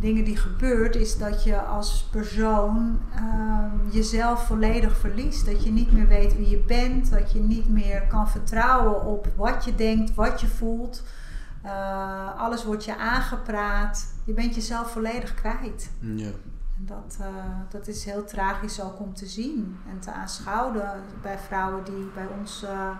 [0.00, 5.46] dingen die gebeurt, is dat je als persoon um, jezelf volledig verliest.
[5.46, 9.28] Dat je niet meer weet wie je bent, dat je niet meer kan vertrouwen op
[9.36, 11.02] wat je denkt, wat je voelt.
[11.64, 14.14] Uh, alles wordt je aangepraat.
[14.24, 15.90] Je bent jezelf volledig kwijt.
[16.00, 16.30] Ja.
[16.76, 17.26] En dat, uh,
[17.70, 22.26] dat is heel tragisch ook om te zien en te aanschouwen bij vrouwen die bij
[22.40, 22.90] ons uh,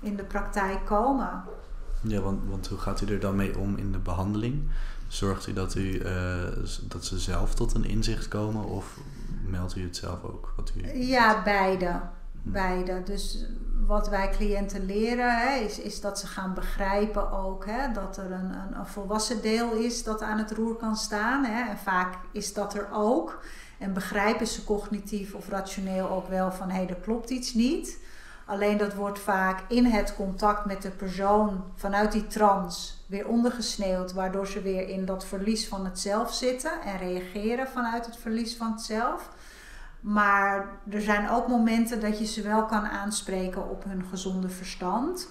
[0.00, 1.42] in de praktijk komen.
[2.00, 4.68] Ja, want, want hoe gaat u er dan mee om in de behandeling?
[5.14, 6.42] Zorgt u dat, u uh,
[6.88, 8.98] dat ze zelf tot een inzicht komen of
[9.46, 10.52] meldt u het zelf ook?
[10.56, 10.98] Wat u...
[10.98, 11.86] Ja, beide.
[11.86, 12.50] Hm.
[12.50, 13.02] Beide.
[13.02, 13.46] Dus
[13.86, 18.32] wat wij cliënten leren hè, is, is dat ze gaan begrijpen ook hè, dat er
[18.32, 21.44] een, een, een, volwassen deel is dat aan het roer kan staan.
[21.44, 21.70] Hè.
[21.70, 23.42] En vaak is dat er ook.
[23.78, 27.98] En begrijpen ze cognitief of rationeel ook wel van hé, hey, er klopt iets niet.
[28.46, 34.12] Alleen dat wordt vaak in het contact met de persoon vanuit die trance weer ondergesneeuwd,
[34.12, 38.56] waardoor ze weer in dat verlies van het zelf zitten en reageren vanuit het verlies
[38.56, 39.28] van het zelf.
[40.00, 45.28] Maar er zijn ook momenten dat je ze wel kan aanspreken op hun gezonde verstand.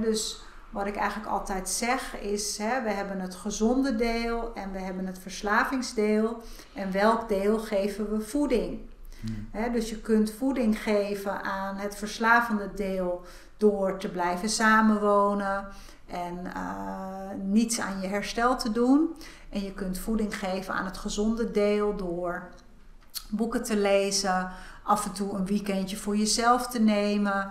[0.00, 5.06] dus wat ik eigenlijk altijd zeg is: we hebben het gezonde deel en we hebben
[5.06, 6.42] het verslavingsdeel.
[6.74, 8.80] En welk deel geven we voeding?
[9.20, 9.72] Hmm.
[9.72, 13.24] dus je kunt voeding geven aan het verslavende deel
[13.56, 15.68] door te blijven samenwonen
[16.08, 19.14] en uh, niets aan je herstel te doen.
[19.50, 22.48] En je kunt voeding geven aan het gezonde deel door
[23.30, 24.50] boeken te lezen,
[24.82, 27.50] af en toe een weekendje voor jezelf te nemen,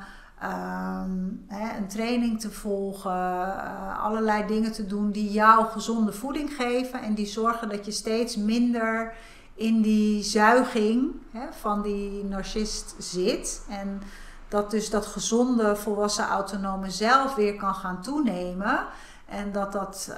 [1.48, 7.02] hè, een training te volgen, uh, allerlei dingen te doen die jou gezonde voeding geven
[7.02, 9.14] en die zorgen dat je steeds minder
[9.54, 11.12] in die zuiging
[11.52, 13.62] van die narcist zit.
[13.70, 14.02] En
[14.48, 18.86] dat dus dat gezonde, volwassen, autonome zelf weer kan gaan toenemen.
[19.26, 20.18] En dat, dat, uh,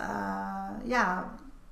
[0.84, 1.26] ja,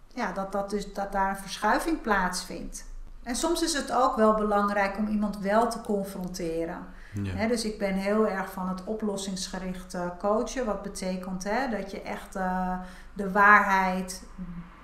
[0.08, 2.86] ja, dat, dat, dus, dat daar een verschuiving plaatsvindt.
[3.24, 6.78] En soms is het ook wel belangrijk om iemand wel te confronteren.
[7.24, 7.48] Ja.
[7.48, 10.66] dus ik ben heel erg van het oplossingsgericht coachen.
[10.66, 12.80] Wat betekent dat je echt uh,
[13.14, 14.24] de waarheid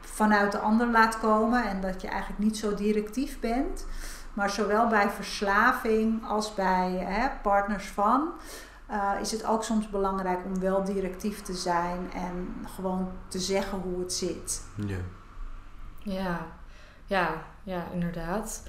[0.01, 1.67] vanuit de ander laat komen.
[1.69, 3.85] En dat je eigenlijk niet zo directief bent.
[4.33, 8.29] Maar zowel bij verslaving als bij partners van.
[8.91, 13.79] Uh, is het ook soms belangrijk om wel directief te zijn en gewoon te zeggen
[13.79, 14.63] hoe het zit.
[14.75, 14.97] Ja.
[15.99, 16.39] Ja,
[17.05, 17.29] ja,
[17.63, 18.63] ja inderdaad.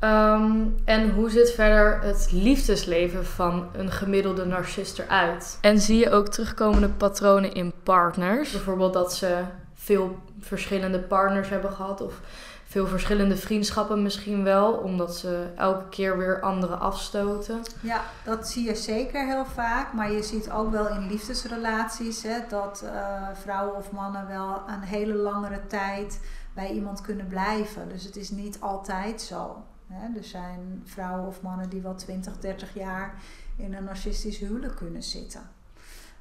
[0.00, 5.58] Um, en hoe ziet verder het liefdesleven van een gemiddelde narcist eruit?
[5.60, 8.50] En zie je ook terugkomende patronen in partners?
[8.50, 9.42] Bijvoorbeeld dat ze
[9.74, 12.20] veel verschillende partners hebben gehad of
[12.76, 17.62] veel verschillende vriendschappen misschien wel, omdat ze elke keer weer anderen afstoten.
[17.80, 22.38] Ja, dat zie je zeker heel vaak, maar je ziet ook wel in liefdesrelaties hè,
[22.48, 26.20] dat uh, vrouwen of mannen wel een hele langere tijd
[26.54, 27.88] bij iemand kunnen blijven.
[27.88, 29.64] Dus het is niet altijd zo.
[29.86, 30.16] Hè.
[30.16, 33.14] Er zijn vrouwen of mannen die wel 20, 30 jaar
[33.56, 35.50] in een narcistisch huwelijk kunnen zitten.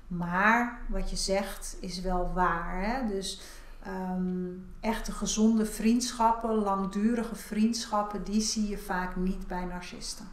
[0.07, 2.81] Maar wat je zegt is wel waar.
[2.83, 3.07] Hè?
[3.07, 3.41] Dus
[3.87, 10.27] um, echte gezonde vriendschappen, langdurige vriendschappen, die zie je vaak niet bij narcisten.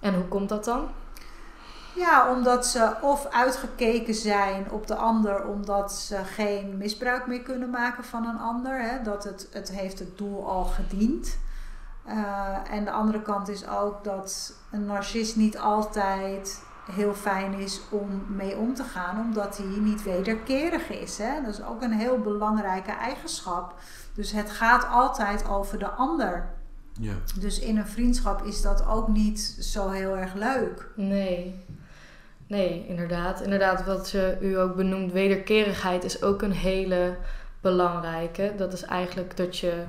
[0.00, 0.88] En hoe komt dat dan?
[1.94, 7.70] Ja, omdat ze of uitgekeken zijn op de ander, omdat ze geen misbruik meer kunnen
[7.70, 8.82] maken van een ander.
[8.82, 9.02] Hè?
[9.02, 11.38] Dat het, het heeft het doel al gediend.
[12.06, 17.80] Uh, en de andere kant is ook dat een narcist niet altijd heel fijn is
[17.90, 21.18] om mee om te gaan, omdat hij niet wederkerig is.
[21.18, 21.42] Hè?
[21.44, 23.74] Dat is ook een heel belangrijke eigenschap.
[24.14, 26.48] Dus het gaat altijd over de ander.
[26.92, 27.14] Ja.
[27.38, 30.88] Dus in een vriendschap is dat ook niet zo heel erg leuk.
[30.94, 31.64] Nee.
[32.46, 33.40] Nee, inderdaad.
[33.40, 37.16] Inderdaad, wat u ook benoemt, wederkerigheid is ook een hele
[37.60, 38.52] belangrijke.
[38.56, 39.84] Dat is eigenlijk dat je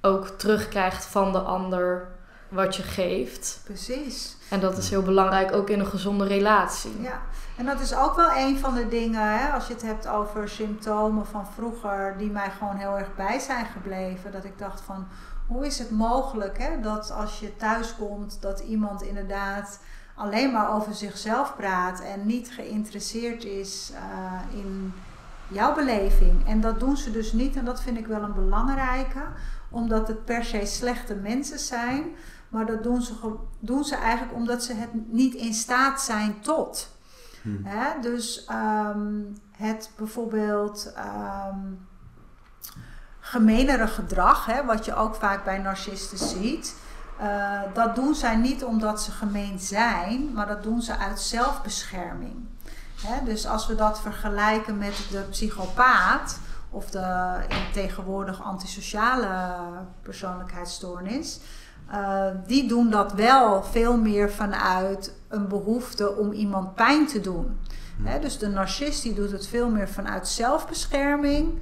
[0.00, 2.08] ook terugkrijgt van de ander
[2.52, 3.60] wat je geeft.
[3.64, 4.36] Precies.
[4.48, 7.00] En dat is heel belangrijk ook in een gezonde relatie.
[7.00, 7.20] Ja,
[7.56, 10.48] en dat is ook wel een van de dingen, hè, als je het hebt over
[10.48, 14.32] symptomen van vroeger, die mij gewoon heel erg bij zijn gebleven.
[14.32, 15.06] Dat ik dacht van,
[15.46, 19.78] hoe is het mogelijk hè, dat als je thuis komt, dat iemand inderdaad
[20.14, 24.94] alleen maar over zichzelf praat en niet geïnteresseerd is uh, in
[25.48, 26.48] jouw beleving.
[26.48, 29.22] En dat doen ze dus niet, en dat vind ik wel een belangrijke,
[29.70, 32.04] omdat het per se slechte mensen zijn.
[32.52, 33.14] Maar dat doen ze,
[33.58, 36.96] doen ze eigenlijk omdat ze het niet in staat zijn tot.
[37.42, 37.64] Hmm.
[37.64, 38.00] Hè?
[38.00, 40.94] Dus um, het bijvoorbeeld
[41.50, 41.86] um,
[43.20, 46.76] gemenere gedrag, hè, wat je ook vaak bij narcisten ziet.
[47.20, 52.34] Uh, dat doen zij niet omdat ze gemeen zijn, maar dat doen ze uit zelfbescherming.
[53.06, 53.24] Hè?
[53.24, 56.38] Dus als we dat vergelijken met de psychopaat
[56.70, 57.36] of de
[57.72, 59.56] tegenwoordig antisociale
[60.02, 61.40] persoonlijkheidsstoornis,
[61.92, 67.58] uh, die doen dat wel veel meer vanuit een behoefte om iemand pijn te doen.
[67.96, 68.20] Hm.
[68.20, 71.58] dus de narcist die doet het veel meer vanuit zelfbescherming.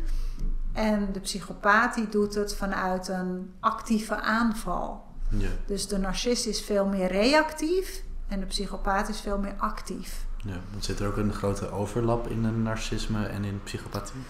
[0.72, 5.04] En de psychopaat die doet het vanuit een actieve aanval.
[5.28, 5.48] Ja.
[5.66, 10.26] Dus de narcist is veel meer reactief en de psychopaat is veel meer actief.
[10.44, 14.20] Ja, want zit er ook een grote overlap in een narcisme en in psychopathie?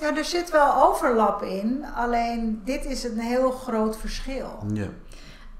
[0.00, 4.58] Ja, er zit wel overlap in, alleen dit is een heel groot verschil.
[4.72, 4.88] Ja.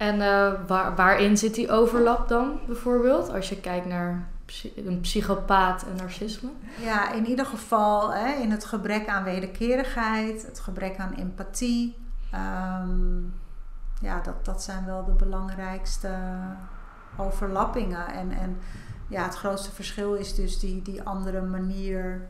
[0.01, 3.31] En uh, waar, waarin zit die overlap dan bijvoorbeeld?
[3.33, 4.29] Als je kijkt naar
[4.77, 6.51] een psychopaat en narcisme?
[6.83, 11.97] Ja, in ieder geval hè, in het gebrek aan wederkerigheid, het gebrek aan empathie.
[12.31, 13.19] Ehm,
[14.01, 16.11] ja, dat, dat zijn wel de belangrijkste
[17.17, 18.07] overlappingen.
[18.07, 18.59] En, en
[19.09, 22.27] ja, het grootste verschil is dus die, die andere manier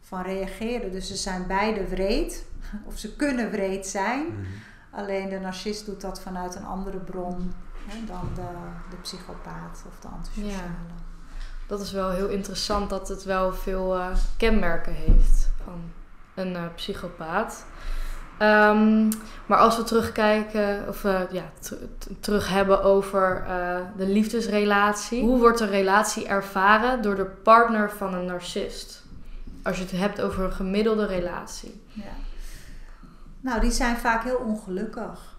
[0.00, 0.92] van reageren.
[0.92, 2.46] Dus ze zijn beide wreed,
[2.84, 4.26] of ze kunnen wreed zijn.
[4.26, 4.40] Mhm.
[4.94, 7.54] Alleen de narcist doet dat vanuit een andere bron
[7.86, 8.48] hè, dan de,
[8.90, 10.52] de psychopaat of de antisociale.
[10.52, 11.00] Ja.
[11.66, 15.80] Dat is wel heel interessant dat het wel veel uh, kenmerken heeft van
[16.34, 17.66] een uh, psychopaat.
[18.38, 19.08] Um,
[19.46, 21.50] maar als we terugkijken, of uh, ja,
[22.20, 23.44] terug hebben over
[23.96, 25.22] de liefdesrelatie.
[25.22, 29.04] Hoe wordt een relatie ervaren door de partner van een narcist?
[29.62, 31.82] Als je het hebt over een gemiddelde relatie.
[31.88, 32.02] Ja.
[33.42, 35.38] Nou, die zijn vaak heel ongelukkig.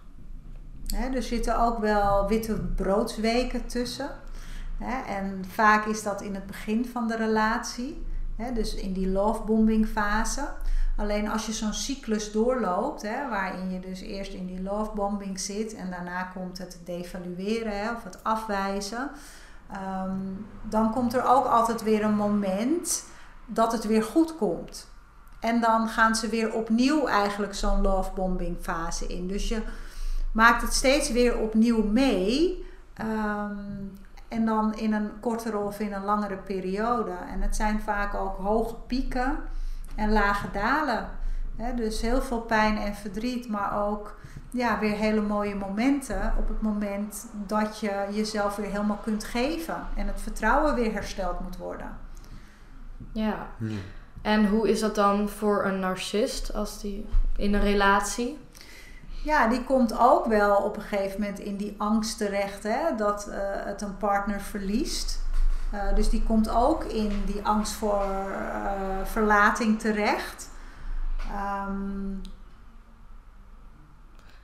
[1.14, 4.10] er zitten ook wel witte broodsweken tussen.
[5.06, 8.06] en vaak is dat in het begin van de relatie.
[8.54, 10.48] dus in die lovebombing fase.
[10.96, 15.90] Alleen als je zo'n cyclus doorloopt, waarin je dus eerst in die lovebombing zit en
[15.90, 19.10] daarna komt het devalueren of het afwijzen,
[19.70, 20.16] ehm,
[20.62, 23.04] dan komt er ook altijd weer een moment
[23.46, 24.93] dat het weer goed komt.
[25.44, 29.28] En dan gaan ze weer opnieuw eigenlijk zo'n lovebombing fase in.
[29.28, 29.62] Dus je
[30.32, 32.64] maakt het steeds weer opnieuw mee.
[32.94, 33.56] Ehm,
[34.28, 37.12] en dan in een kortere of in een langere periode.
[37.32, 39.36] En het zijn vaak ook hoge pieken
[39.94, 41.08] en lage dalen.
[41.76, 44.16] dus heel veel pijn en verdriet, maar ook
[44.50, 49.86] ja, weer hele mooie momenten op het moment dat je jezelf weer helemaal kunt geven
[49.96, 51.96] en het vertrouwen weer hersteld moet worden.
[53.12, 53.46] Ja.
[53.58, 53.76] ja.
[54.24, 57.06] En hoe is dat dan voor een narcist als die
[57.36, 58.38] in een relatie?
[59.22, 63.26] Ja, die komt ook wel op een gegeven moment in die angst terecht hè, dat
[63.28, 65.22] uh, het een partner verliest.
[65.74, 70.50] Uh, dus die komt ook in die angst voor uh, verlating terecht.
[71.68, 72.20] Um,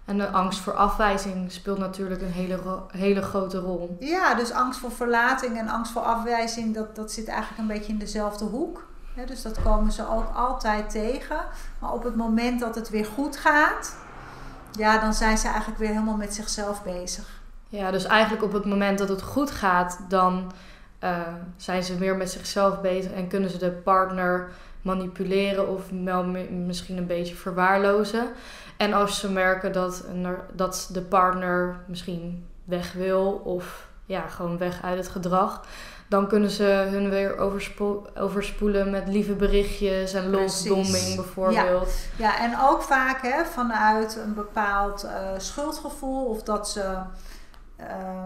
[0.04, 3.96] en de angst voor afwijzing speelt natuurlijk een hele, hele grote rol.
[4.00, 7.92] Ja, dus angst voor verlating en angst voor afwijzing, dat, dat zit eigenlijk een beetje
[7.92, 8.88] in dezelfde hoek
[9.26, 11.40] dus dat komen ze ook altijd tegen.
[11.78, 13.96] Maar op het moment dat het weer goed gaat,
[14.72, 17.40] ja, dan zijn ze eigenlijk weer helemaal met zichzelf bezig.
[17.68, 20.52] Ja, dus eigenlijk op het moment dat het goed gaat, dan
[21.04, 21.18] uh,
[21.56, 24.48] zijn ze weer met zichzelf bezig en kunnen ze de partner
[24.82, 28.28] manipuleren of wel misschien een beetje verwaarlozen.
[28.76, 30.04] En als ze merken dat,
[30.52, 35.64] dat de partner misschien weg wil of ja, gewoon weg uit het gedrag,
[36.10, 37.36] dan kunnen ze hun weer
[38.14, 41.92] overspoelen met lieve berichtjes en losdomming bijvoorbeeld.
[42.16, 42.30] Ja.
[42.30, 46.96] ja, en ook vaak hè, vanuit een bepaald uh, schuldgevoel of dat ze.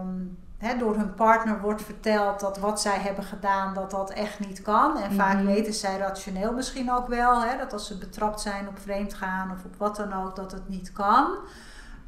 [0.01, 0.37] Um,
[0.79, 4.97] door hun partner wordt verteld dat wat zij hebben gedaan, dat dat echt niet kan.
[4.97, 5.45] En vaak Mhm.
[5.45, 9.65] weten zij rationeel misschien ook wel, hè, dat als ze betrapt zijn op vreemdgaan of
[9.65, 11.27] op wat dan ook, dat het niet kan.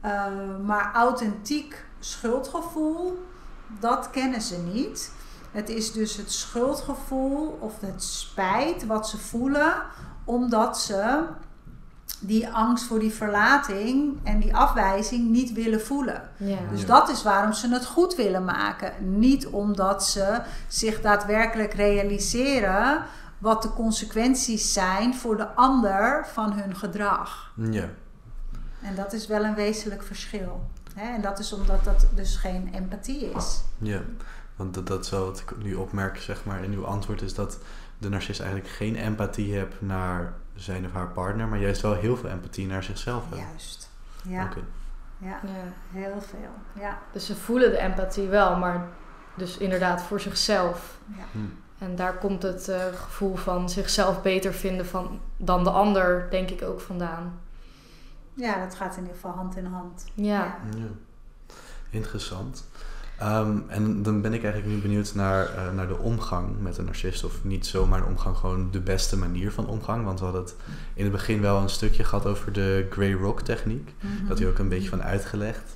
[0.06, 0.26] Uh,
[0.66, 3.26] maar authentiek schuldgevoel,
[3.80, 5.12] dat kennen ze niet.
[5.52, 9.74] Het is dus het schuldgevoel of het spijt wat ze voelen,
[10.24, 11.24] omdat ze
[12.20, 16.30] die angst voor die verlating en die afwijzing niet willen voelen.
[16.38, 16.58] Ja.
[16.72, 16.88] Dus Ja.
[16.88, 18.92] dat is waarom ze het goed willen maken.
[19.20, 23.04] Niet omdat ze zich daadwerkelijk realiseren
[23.38, 27.52] wat de consequenties zijn voor de ander van hun gedrag.
[27.72, 27.86] Ja.
[28.82, 30.62] En dat is wel een wezenlijk verschil.
[30.96, 31.14] Hè?
[31.16, 33.62] En dat is omdat dat dus geen empathie is.
[33.78, 34.02] Ja,
[34.58, 37.34] want dat, dat is wel wat ik nu opmerk, zeg maar, in uw antwoord is
[37.34, 37.58] dat
[37.98, 42.18] de narcist eigenlijk geen empathie hebt naar zijn of haar partner, maar juist wel heel
[42.18, 43.42] veel empathie naar zichzelf heeft.
[43.50, 43.90] Juist.
[44.22, 44.60] Ja, Oké.
[45.18, 45.74] ja Ja.
[45.92, 46.82] heel veel.
[46.84, 47.00] Ja.
[47.12, 48.88] Dus ze voelen de empathie wel, maar
[49.36, 50.98] dus inderdaad voor zichzelf.
[51.18, 51.24] Ja.
[51.32, 51.40] Hm.
[51.84, 56.50] En daar komt het eh, gevoel van zichzelf beter vinden van, dan de ander, denk
[56.50, 57.40] ik ook vandaan.
[58.34, 60.06] ja, dat gaat in ieder geval hand in hand.
[60.14, 60.58] Ja.
[60.76, 60.86] Ja.
[61.90, 62.68] Interessant.
[63.18, 66.86] Ehm, en dan ben ik eigenlijk nu benieuwd naar, eh, naar de omgang met een
[66.86, 67.24] narcist.
[67.24, 70.06] Of niet zomaar een omgang, gewoon de beste manier van omgang.
[70.06, 70.56] Want we hadden het
[70.94, 73.94] in het begin wel een stukje gehad over de Grey Rock techniek.
[74.00, 74.28] Mhm.
[74.28, 75.76] Dat hij ook een beetje van uitgelegd.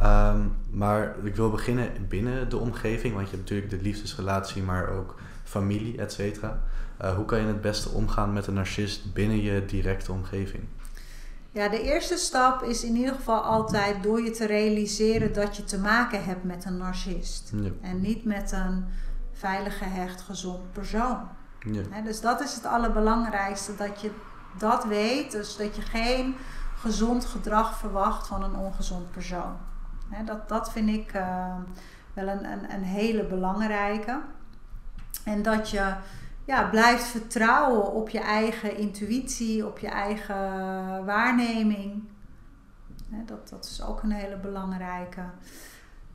[0.00, 0.38] Ehm,
[0.70, 3.14] maar ik wil beginnen binnen de omgeving.
[3.14, 5.14] Want je hebt natuurlijk de liefdesrelatie, maar ook
[5.44, 6.62] familie, et cetera.
[6.96, 10.62] Eh, hoe kan je het beste omgaan met een narcist binnen je directe omgeving?
[11.56, 15.64] Ja, de eerste stap is in ieder geval altijd door je te realiseren dat je
[15.64, 17.52] te maken hebt met een narcist.
[17.54, 17.70] Ja.
[17.80, 18.84] En niet met een
[19.32, 21.28] veilig gehecht, gezond persoon.
[21.60, 22.00] Ja.
[22.04, 24.10] Dus dat is het allerbelangrijkste, dat je
[24.58, 25.32] dat weet.
[25.32, 26.34] Dus dat je geen
[26.78, 29.56] gezond gedrag verwacht van een ongezond persoon.
[30.24, 31.54] Dat, dat vind ik eh,
[32.12, 34.20] wel een, een, een hele belangrijke.
[35.24, 35.94] En dat je
[36.46, 40.34] ja, blijft vertrouwen op je eigen intuïtie, op je eigen
[41.04, 42.02] waarneming.
[43.26, 45.24] Dat, dat is ook een hele belangrijke.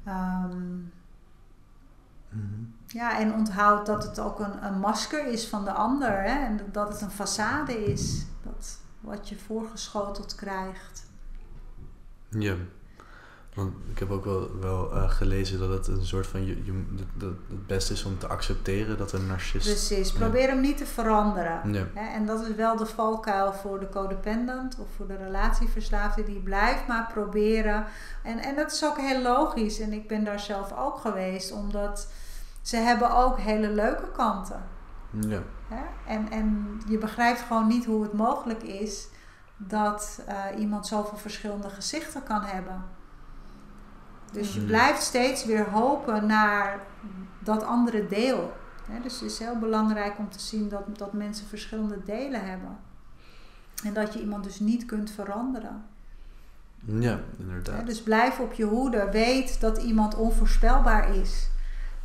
[0.06, 0.78] Ehm,
[2.30, 2.64] Mhm.
[2.88, 6.22] ja, en onthoud dat het ook een, een masker is van de ander.
[6.24, 6.46] Hè?
[6.46, 8.26] En dat het een façade is.
[8.44, 11.06] Dat wat je voorgeschoteld krijgt.
[12.30, 12.56] Ja,
[13.54, 16.86] want ik heb ook wel, wel eh, gelezen dat het een soort van, je, je,
[17.14, 19.66] dat, het beste is om te accepteren dat een narcist...
[19.66, 20.12] Precies.
[20.12, 20.18] Ja.
[20.18, 21.74] Probeer hem niet te veranderen.
[21.74, 22.14] Ja, Hè?
[22.14, 26.24] En dat is wel de valkuil voor de codependent of voor de relatieverslaafde.
[26.24, 27.86] Die blijft maar proberen.
[28.24, 29.80] En, en dat is ook heel logisch.
[29.80, 31.52] En ik ben daar zelf ook geweest.
[31.52, 32.08] Omdat
[32.62, 34.64] ze hebben ook hele leuke kanten.
[35.20, 36.14] ja, Hè?
[36.14, 39.08] En, en je begrijpt gewoon niet hoe het mogelijk is
[39.58, 43.00] dat eh, iemand zoveel verschillende gezichten kan hebben.
[44.32, 44.68] Dus je Mhm.
[44.68, 46.80] blijft steeds weer hopen naar
[47.40, 48.54] dat andere deel.
[48.92, 49.02] Hè?
[49.02, 52.78] Dus het is heel belangrijk om te zien dat, dat mensen verschillende delen hebben.
[53.84, 55.84] En dat je iemand dus niet kunt veranderen.
[56.86, 57.86] ja, inderdaad.
[57.86, 59.10] Dus blijf op je hoede.
[59.12, 61.50] Weet dat iemand onvoorspelbaar is.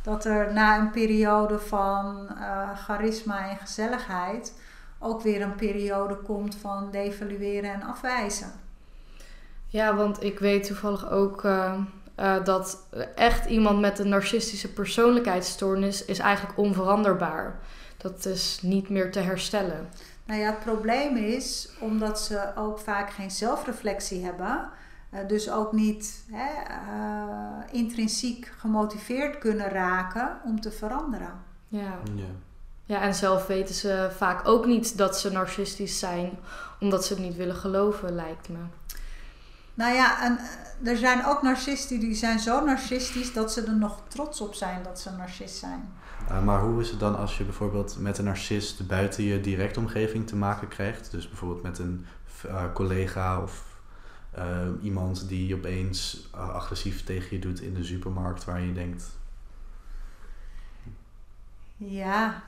[0.01, 4.53] Dat er na een periode van eh, charisma en gezelligheid
[4.99, 8.51] ook weer een periode komt van devalueren en afwijzen.
[9.67, 11.73] Ja, want ik weet toevallig ook eh,
[12.17, 17.59] eh, dat echt iemand met een narcistische persoonlijkheidsstoornis is eigenlijk onveranderbaar.
[17.97, 19.89] Dat is niet meer te herstellen.
[20.25, 24.69] Nou ja, het probleem is omdat ze ook vaak geen zelfreflectie hebben.
[25.09, 31.33] eh, dus ook niet hè, eh, intrinsiek gemotiveerd kunnen raken om te veranderen.
[31.67, 31.99] Ja.
[32.15, 32.25] Ja,
[32.85, 36.39] ja, en zelf weten ze vaak ook niet dat ze narcistisch zijn,
[36.79, 38.57] omdat ze het niet willen geloven, lijkt me.
[39.73, 40.39] Nou ja, en
[40.83, 44.83] er zijn ook narcisten die zijn zo narcistisch dat ze er nog trots op zijn
[44.83, 45.89] dat ze narcist zijn.
[46.29, 49.79] Uh, maar hoe is het dan als je bijvoorbeeld met een narcist buiten je directe
[49.79, 51.11] omgeving te maken krijgt?
[51.11, 52.05] Dus bijvoorbeeld met een
[52.45, 53.65] uh, collega of
[54.37, 59.17] uh, iemand die opeens agressief tegen je doet in de supermarkt waar je denkt.
[61.77, 62.43] Ja.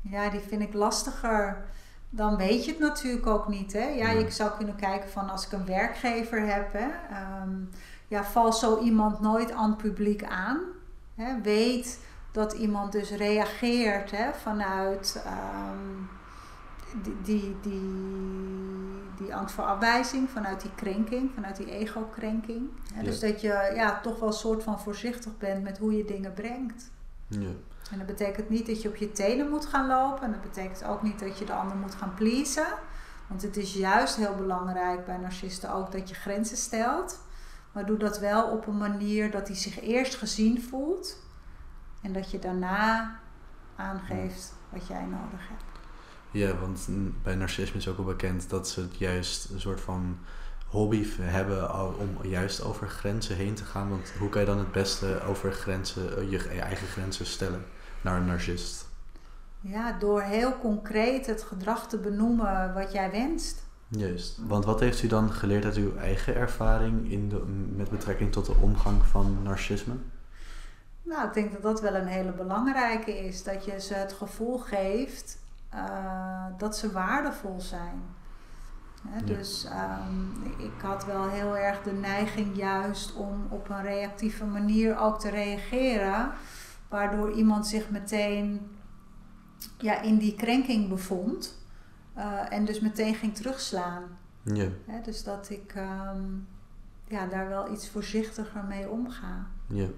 [0.00, 1.66] Ja, die vind ik lastiger.
[2.10, 3.72] Dan weet je het natuurlijk ook niet.
[3.72, 3.88] Hè?
[3.88, 6.72] Ja, je zou kunnen kijken van als ik een werkgever heb.
[6.72, 7.50] Hè, ehm,
[8.08, 10.60] ja, val zo iemand nooit aan het publiek aan.
[11.14, 11.40] Hè?
[11.40, 11.98] Weet
[12.32, 16.02] dat iemand dus reageert hè, vanuit ehm,
[17.02, 17.82] die, die, die,
[19.16, 22.68] die angst voor afwijzing, vanuit die krenking, vanuit die ego-krenking.
[22.94, 23.02] Ja.
[23.02, 26.34] Dus dat je ja, toch wel een soort van voorzichtig bent met hoe je dingen
[26.34, 26.90] brengt.
[27.26, 27.50] Ja.
[27.90, 30.22] En dat betekent niet dat je op je tenen moet gaan lopen.
[30.22, 32.66] En dat betekent ook niet dat je de ander moet gaan pleasen.
[33.26, 37.20] Want het is juist heel belangrijk bij narcisten ook dat je grenzen stelt.
[37.72, 41.16] Maar doe dat wel op een manier dat hij zich eerst gezien voelt.
[42.02, 43.18] En dat je daarna
[43.76, 45.62] aangeeft wat jij nodig hebt.
[46.30, 46.88] Ja, want
[47.22, 50.18] bij narcisme is ook wel bekend dat ze het juist een soort van
[50.66, 53.88] hobby hebben om juist over grenzen heen te gaan.
[53.88, 57.64] Want hoe kan je dan het beste over grenzen, eh, je eigen grenzen stellen
[58.02, 58.86] naar een narcist?
[59.60, 63.66] Ja, door heel concreet het gedrag te benoemen wat jij wenst.
[63.88, 64.38] Juist.
[64.46, 67.44] Want wat heeft u dan geleerd uit uw eigen ervaring in de,
[67.76, 69.94] met betrekking tot de omgang van narcisme?
[71.02, 73.42] Nou, ik denk dat dat wel een hele belangrijke is.
[73.42, 75.38] Dat je ze het gevoel geeft
[75.74, 78.02] uh, dat ze waardevol zijn.
[79.24, 84.98] Dus um, ik had wel heel erg de neiging juist om op een reactieve manier
[84.98, 86.30] ook te reageren.
[86.88, 88.60] Waardoor iemand zich meteen
[89.78, 91.58] ja, in die krenking bevond.
[92.16, 94.02] Uh, en dus meteen ging terugslaan.
[94.42, 94.68] Ja.
[95.04, 96.46] dus dat ik um,
[97.08, 99.46] ja, daar wel iets voorzichtiger mee omga.
[99.66, 99.88] Ja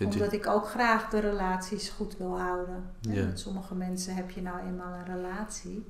[0.00, 2.84] omdat ik ook graag de relaties goed wil houden.
[3.08, 5.86] Met sommige mensen heb je nou eenmaal een relatie.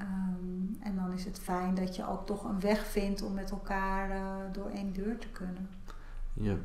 [0.00, 3.50] Um, en dan is het fijn dat je ook toch een weg vindt om met
[3.50, 5.68] elkaar uh, door één deur te kunnen.
[6.32, 6.56] Ja.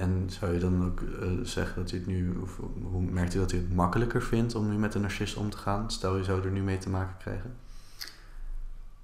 [0.00, 3.38] En zou je dan ook uh, zeggen dat u het nu, of hoe merkt u
[3.38, 5.90] dat u het makkelijker vindt om nu met een narcist om te gaan?
[5.90, 7.56] Stel je zou er nu mee te maken krijgen?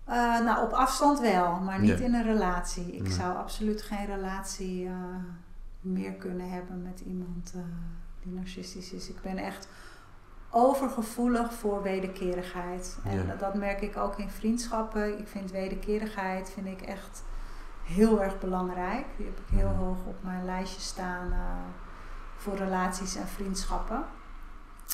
[0.08, 2.96] Uh, nou, op afstand wel, maar niet in een relatie.
[2.96, 4.88] Ik zou absoluut geen relatie
[5.80, 7.54] meer kunnen hebben met iemand
[8.22, 9.08] die narcistisch is.
[9.08, 9.68] Ik ben echt
[10.50, 12.98] overgevoelig voor wederkerigheid.
[13.04, 15.18] En dat merk ik ook in vriendschappen.
[15.18, 17.22] Ik vind wederkerigheid vind ik echt
[17.86, 19.04] heel erg belangrijk.
[19.16, 21.38] Die heb ik heel hoog op mijn lijstje staan uh,
[22.36, 24.04] voor relaties en vriendschappen.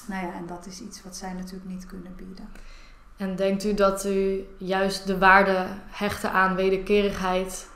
[0.06, 2.48] Nou ja, en dat is iets wat zij natuurlijk niet kunnen bieden.
[3.16, 7.68] En denkt u dat u juist de waarde hechten aan wederkerigheid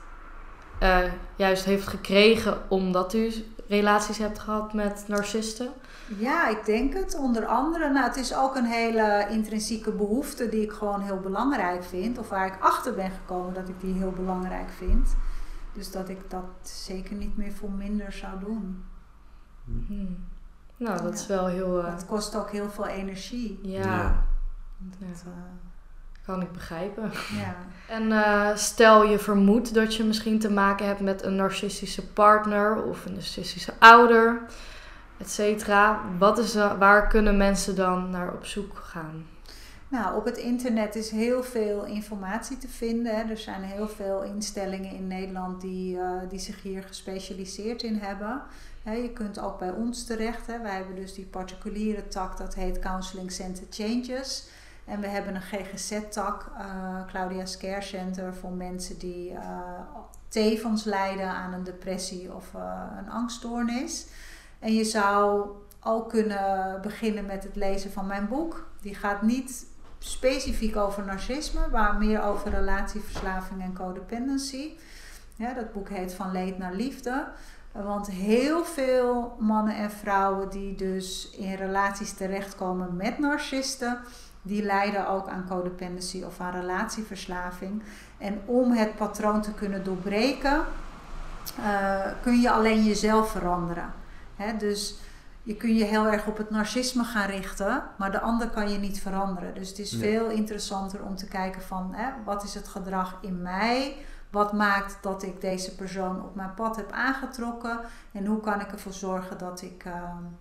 [0.83, 0.97] uh,
[1.35, 3.31] juist heeft gekregen omdat u
[3.67, 5.69] relaties hebt gehad met narcisten?
[6.17, 7.15] Ja, ik denk het.
[7.15, 11.83] Onder andere, nou, het is ook een hele intrinsieke behoefte die ik gewoon heel belangrijk
[11.83, 12.17] vind.
[12.17, 15.15] Of waar ik achter ben gekomen dat ik die heel belangrijk vind.
[15.73, 18.83] Dus dat ik dat zeker niet meer voor minder zou doen.
[19.87, 20.25] Hmm.
[20.77, 21.79] Nou, dat is wel heel.
[21.79, 21.93] Uh...
[21.93, 23.59] Het kost ook heel veel energie.
[23.61, 23.81] Ja.
[23.81, 24.25] ja.
[24.77, 25.33] Dat, uh...
[26.25, 27.11] Kan ik begrijpen.
[27.35, 27.55] Ja.
[27.87, 32.83] En uh, stel je vermoedt dat je misschien te maken hebt met een narcistische partner
[32.83, 34.41] of een narcistische ouder,
[35.17, 36.01] et cetera.
[36.17, 39.25] Wat is, waar kunnen mensen dan naar op zoek gaan?
[39.89, 43.29] Nou, op het internet is heel veel informatie te vinden.
[43.29, 48.41] Er zijn heel veel instellingen in Nederland die, uh, die zich hier gespecialiseerd in hebben.
[48.83, 50.47] Je kunt ook bij ons terecht.
[50.47, 50.61] Hè.
[50.61, 54.47] Wij hebben dus die particuliere tak, dat heet Counseling Center Changes.
[54.85, 59.39] En we hebben een GGZ-tak, eh, Claudia's Care Center, voor mensen die uh,
[60.27, 62.53] tevens lijden aan een depressie of
[62.97, 64.05] een angststoornis.
[64.59, 65.47] En je zou
[65.83, 68.67] ook kunnen beginnen met het lezen van mijn boek.
[68.81, 69.65] Die gaat niet
[69.99, 74.71] specifiek over narcisme, maar meer over relatieverslaving en codependency.
[75.35, 77.27] Ja, dat boek heet Van leed naar liefde.
[77.71, 83.99] Want heel veel mannen en vrouwen die dus in relaties terechtkomen met narcisten
[84.41, 87.83] die lijden ook aan codependency of aan relatieverslaving.
[88.17, 90.63] En om het patroon te kunnen doorbreken,
[91.59, 93.93] uh, kun je alleen jezelf veranderen.
[94.57, 94.95] Dus
[95.43, 98.77] je kun je heel erg op het narcisme gaan richten, maar de ander kan je
[98.77, 99.53] niet veranderen.
[99.53, 103.95] Dus het is veel interessanter om te kijken van wat is het gedrag in mij?
[104.29, 107.79] Wat maakt dat ik deze persoon op mijn pad heb aangetrokken?
[108.11, 109.93] En hoe kan ik ervoor zorgen dat ik, uh,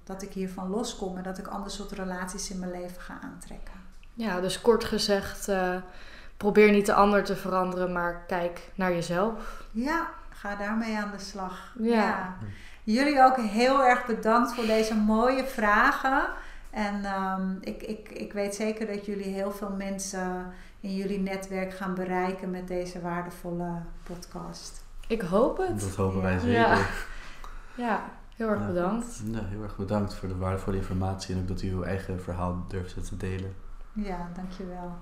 [0.05, 3.75] dat ik hiervan loskom en dat ik ander soort relaties in mijn leven ga aantrekken?
[4.13, 5.77] Ja, dus kort gezegd, uh,
[6.37, 9.65] probeer niet de ander te veranderen, maar kijk naar jezelf.
[9.71, 11.75] Ja, ga daarmee aan de slag.
[11.79, 12.37] Ja.
[12.87, 16.27] Jullie ook heel erg bedankt voor deze mooie vragen.
[16.71, 21.75] En um, ik, ik, ik weet zeker dat jullie heel veel mensen in jullie netwerk
[21.75, 24.85] gaan bereiken met deze waardevolle podcast.
[25.09, 25.81] Ik hoop het.
[25.81, 26.53] Dat hopen wij zeker.
[26.53, 26.79] Ja,
[27.75, 28.05] ja
[28.37, 29.23] heel erg bedankt.
[29.25, 32.65] Ja, heel erg bedankt voor de waardevolle informatie en ook dat u uw eigen verhaal
[32.69, 33.55] durft te delen.
[33.93, 34.97] Ja, dankjewel.